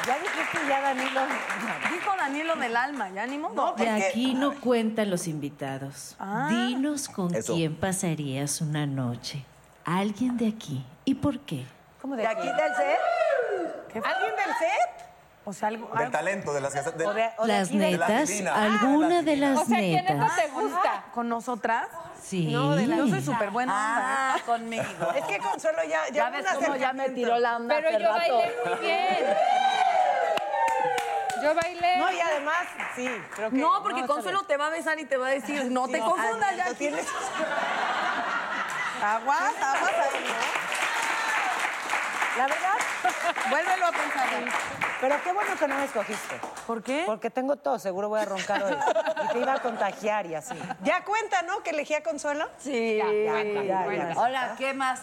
[0.07, 1.21] Ya dijiste ya, Danilo.
[1.93, 3.55] Dijo Daniel lo del alma, ya ni modo.
[3.55, 6.17] No, De porque- aquí no cuentan los invitados.
[6.49, 7.55] Dinos con Eso.
[7.55, 9.45] quién pasarías una noche.
[9.85, 10.85] Alguien de aquí.
[11.05, 11.67] ¿Y por qué?
[12.01, 12.99] ¿Cómo ¿De aquí del set?
[14.05, 15.10] ¿Alguien del set?
[15.51, 15.91] O sea, algo.
[15.99, 16.81] Del talento, de las que...
[16.93, 18.57] de- O de- o de Las aquí de- las netas.
[18.57, 19.51] Ah, alguna las de divinas.
[19.57, 20.17] las O sea, ¿quién netas.
[20.17, 21.05] neta te gusta?
[21.13, 21.89] ¿Con nosotras?
[22.23, 22.47] Sí.
[22.53, 24.35] No, de la- yo soy súper buena onda.
[24.35, 24.85] Ah, conmigo.
[25.17, 26.07] Es que Consuelo ya...
[26.09, 28.19] Ya, Ya ves cómo ya me tiró la onda Pero yo rato.
[28.19, 29.19] bailé muy bien.
[31.43, 31.97] Yo bailé.
[31.99, 32.57] No, y además,
[32.95, 33.57] sí, creo que...
[33.57, 35.95] No, porque está Consuelo te va a besar y te va a decir, no te
[35.97, 37.07] Sí, confundas, ah, ya tienes...
[39.03, 40.71] Aguas, aguas ahí, ¿no?
[42.39, 42.79] La verdad,
[43.51, 44.29] Vuélvelo a pensar.
[45.01, 46.41] Pero qué bueno que no me escogiste.
[46.67, 47.05] ¿Por qué?
[47.07, 48.77] Porque tengo tos, seguro voy a roncar hoy.
[49.25, 50.55] Y te iba a contagiar y así.
[50.83, 51.63] Ya cuenta, ¿no?
[51.63, 52.49] Que elegí a Consuelo.
[52.59, 52.97] Sí.
[52.97, 54.13] Ya, ya, ya, ya.
[54.17, 55.01] Hola, ¿qué más?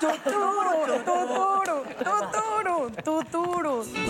[0.00, 3.84] Tuturu, tuturu, tuturu, tuturu.
[3.84, 4.06] Sola,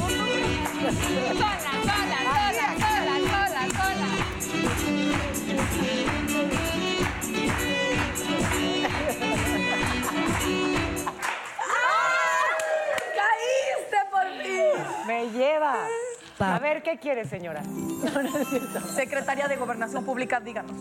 [1.82, 4.08] sola, sola, sola, sola, sola.
[16.74, 17.62] Ver, ¿qué quiere, señora?
[18.94, 20.72] Secretaría de Gobernación Pública, díganos.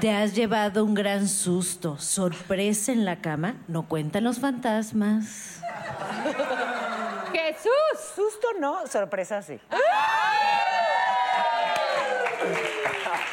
[0.00, 3.56] Te has llevado un gran susto, sorpresa en la cama.
[3.68, 5.60] No cuentan los fantasmas.
[7.32, 8.14] Jesús.
[8.14, 9.60] Susto no, sorpresa sí.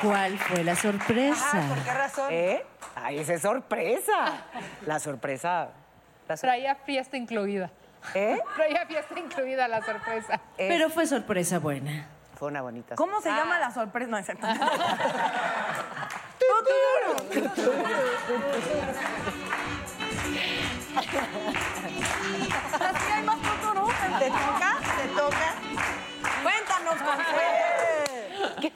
[0.01, 1.63] ¿Cuál fue la sorpresa?
[1.67, 2.28] ¿Por qué razón?
[2.32, 2.65] ¿Eh?
[2.95, 4.43] Ay, esa es sorpresa.
[4.86, 5.69] La sorpresa.
[6.28, 7.69] La sor- Traía fiesta incluida.
[8.14, 8.39] ¿Eh?
[8.56, 10.39] Traía fiesta incluida la sorpresa.
[10.58, 12.08] Pero fue sorpresa buena.
[12.36, 12.95] Fue una bonita.
[12.95, 14.10] ¿Cómo se llama la sorpresa?
[14.10, 14.47] No, es cierto.
[22.82, 23.88] Así hay más tuturu.
[24.20, 24.80] ¿Te toca?
[24.97, 25.54] ¿Te toca?
[26.43, 28.72] Cuéntanos, Consuelo.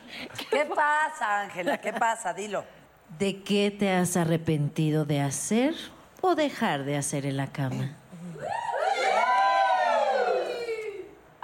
[0.49, 1.77] ¿Qué pasa, Ángela?
[1.79, 2.33] ¿Qué pasa?
[2.33, 2.63] Dilo.
[3.17, 5.73] ¿De qué te has arrepentido de hacer
[6.21, 7.95] o dejar de hacer en la cama?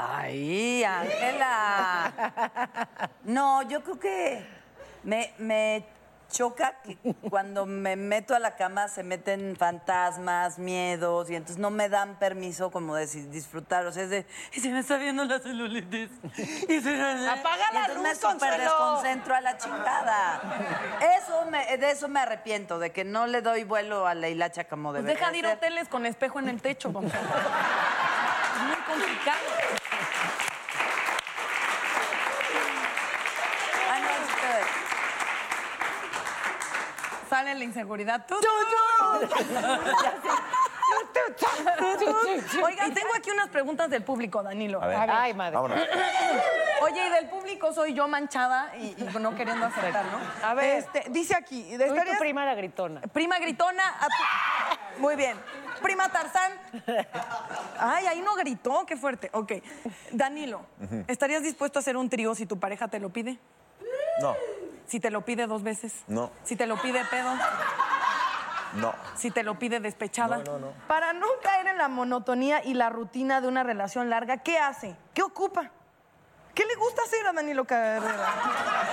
[0.09, 2.13] Ay, Ángela.
[3.23, 4.45] No, yo creo que
[5.03, 5.85] me, me
[6.31, 6.97] choca que
[7.29, 12.17] cuando me meto a la cama se meten fantasmas, miedos, y entonces no me dan
[12.17, 13.85] permiso como de disfrutar.
[13.85, 16.09] O sea, es de, y se me está viendo la celulitis.
[16.67, 18.57] Y se- Apaga y la me luz, Consuelo.
[18.57, 20.41] desconcentro a la chingada.
[21.19, 24.63] Eso me, de eso me arrepiento, de que no le doy vuelo a la hilacha
[24.65, 26.89] como Pues debería deja de ir a hoteles con espejo en el techo.
[28.53, 29.39] Es muy complicado.
[37.51, 38.25] Sale la inseguridad.
[38.25, 38.35] ¡Tú,
[42.63, 44.81] Oigan, tengo aquí unas preguntas del público, Danilo.
[44.81, 44.97] A ver.
[45.09, 45.55] Ay, madre.
[45.55, 45.79] Vámonos.
[46.81, 50.17] Oye, y del público soy yo manchada y, y no queriendo aceptar, ¿no?
[50.47, 50.77] A ver.
[50.77, 51.75] Este, dice aquí.
[51.77, 53.01] Tú y tu prima la gritona.
[53.01, 53.83] Prima gritona.
[53.99, 55.37] a tu- Muy bien.
[55.81, 56.53] Prima Tarzán.
[57.79, 59.29] Ay, ahí no gritó, qué fuerte.
[59.33, 59.51] Ok.
[60.11, 61.03] Danilo, Ujú.
[61.07, 63.37] ¿estarías dispuesto a hacer un trío si tu pareja te lo pide?
[64.21, 64.35] No,
[64.88, 65.93] Si te lo pide dos veces.
[66.07, 67.34] no, Si te lo pide pedo.
[68.75, 68.93] no.
[69.15, 70.38] Si te lo pide despechada.
[70.38, 70.73] No, no, no.
[70.88, 74.95] Para no caer en la monotonía y la rutina de una relación larga, ¿qué hace?
[75.13, 75.71] ¿Qué ocupa?
[76.53, 78.27] ¿Qué le gusta hacer a Danilo Carrera?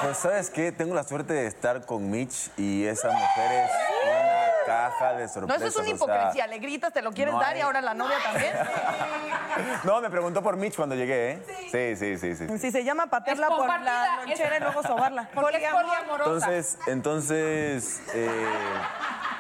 [0.03, 3.71] Pues sabes qué, tengo la suerte de estar con Mitch y esa mujer es
[4.09, 4.18] una
[4.69, 5.63] caja de No, sorpresas.
[5.63, 6.47] eso es una o sea, hipocresía.
[6.47, 8.53] Le gritas, te lo quieres no dar y ahora la novia también.
[9.85, 11.43] No, me preguntó por Mitch cuando llegué, ¿eh?
[11.71, 12.59] Sí, sí, sí, sí.
[12.59, 15.29] Si se llama patearla Es por la lonchera es- y luego sobarla.
[15.35, 16.47] Porque es poliamorosa.
[16.47, 18.49] Entonces, entonces, eh,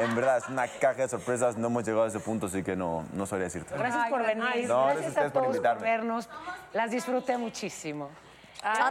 [0.01, 1.57] en verdad es una caja de sorpresas.
[1.57, 3.75] No hemos llegado a ese punto, así que no, no sabría decirte.
[3.77, 4.69] Gracias por venir.
[4.69, 5.81] No, gracias a gracias ustedes a por todos invitarme.
[5.81, 6.29] por vernos.
[6.73, 8.11] Las disfruté muchísimo.
[8.63, 8.91] Ah,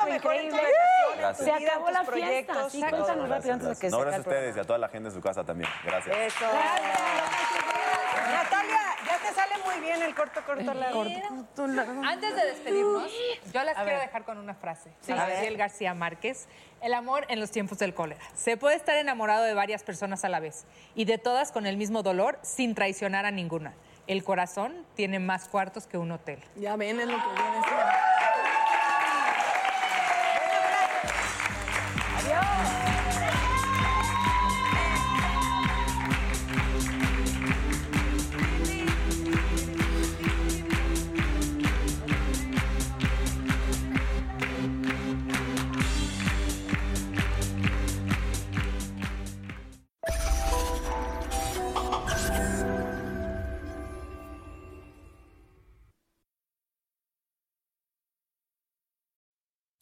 [0.00, 1.34] fue mejor en increíble.
[1.34, 2.70] Se acabó la fiesta.
[2.70, 4.88] Sí, cuéntanos rápido antes de que No, se gracias a ustedes y a toda la
[4.88, 5.70] gente de su casa también.
[5.84, 6.16] Gracias.
[6.16, 6.46] Eso.
[8.30, 11.02] Natalia, ya te sale muy bien el corto, corto, largo.
[12.04, 13.10] Antes de despedirnos,
[13.52, 14.06] yo las A quiero ver.
[14.06, 14.90] dejar con una frase.
[15.00, 15.12] Sí.
[15.12, 16.46] Gabriel García Márquez.
[16.80, 18.20] El amor en los tiempos del cólera.
[18.34, 20.64] Se puede estar enamorado de varias personas a la vez
[20.94, 23.74] y de todas con el mismo dolor sin traicionar a ninguna.
[24.06, 26.38] El corazón tiene más cuartos que un hotel.
[26.56, 27.22] Ya ven, es lo que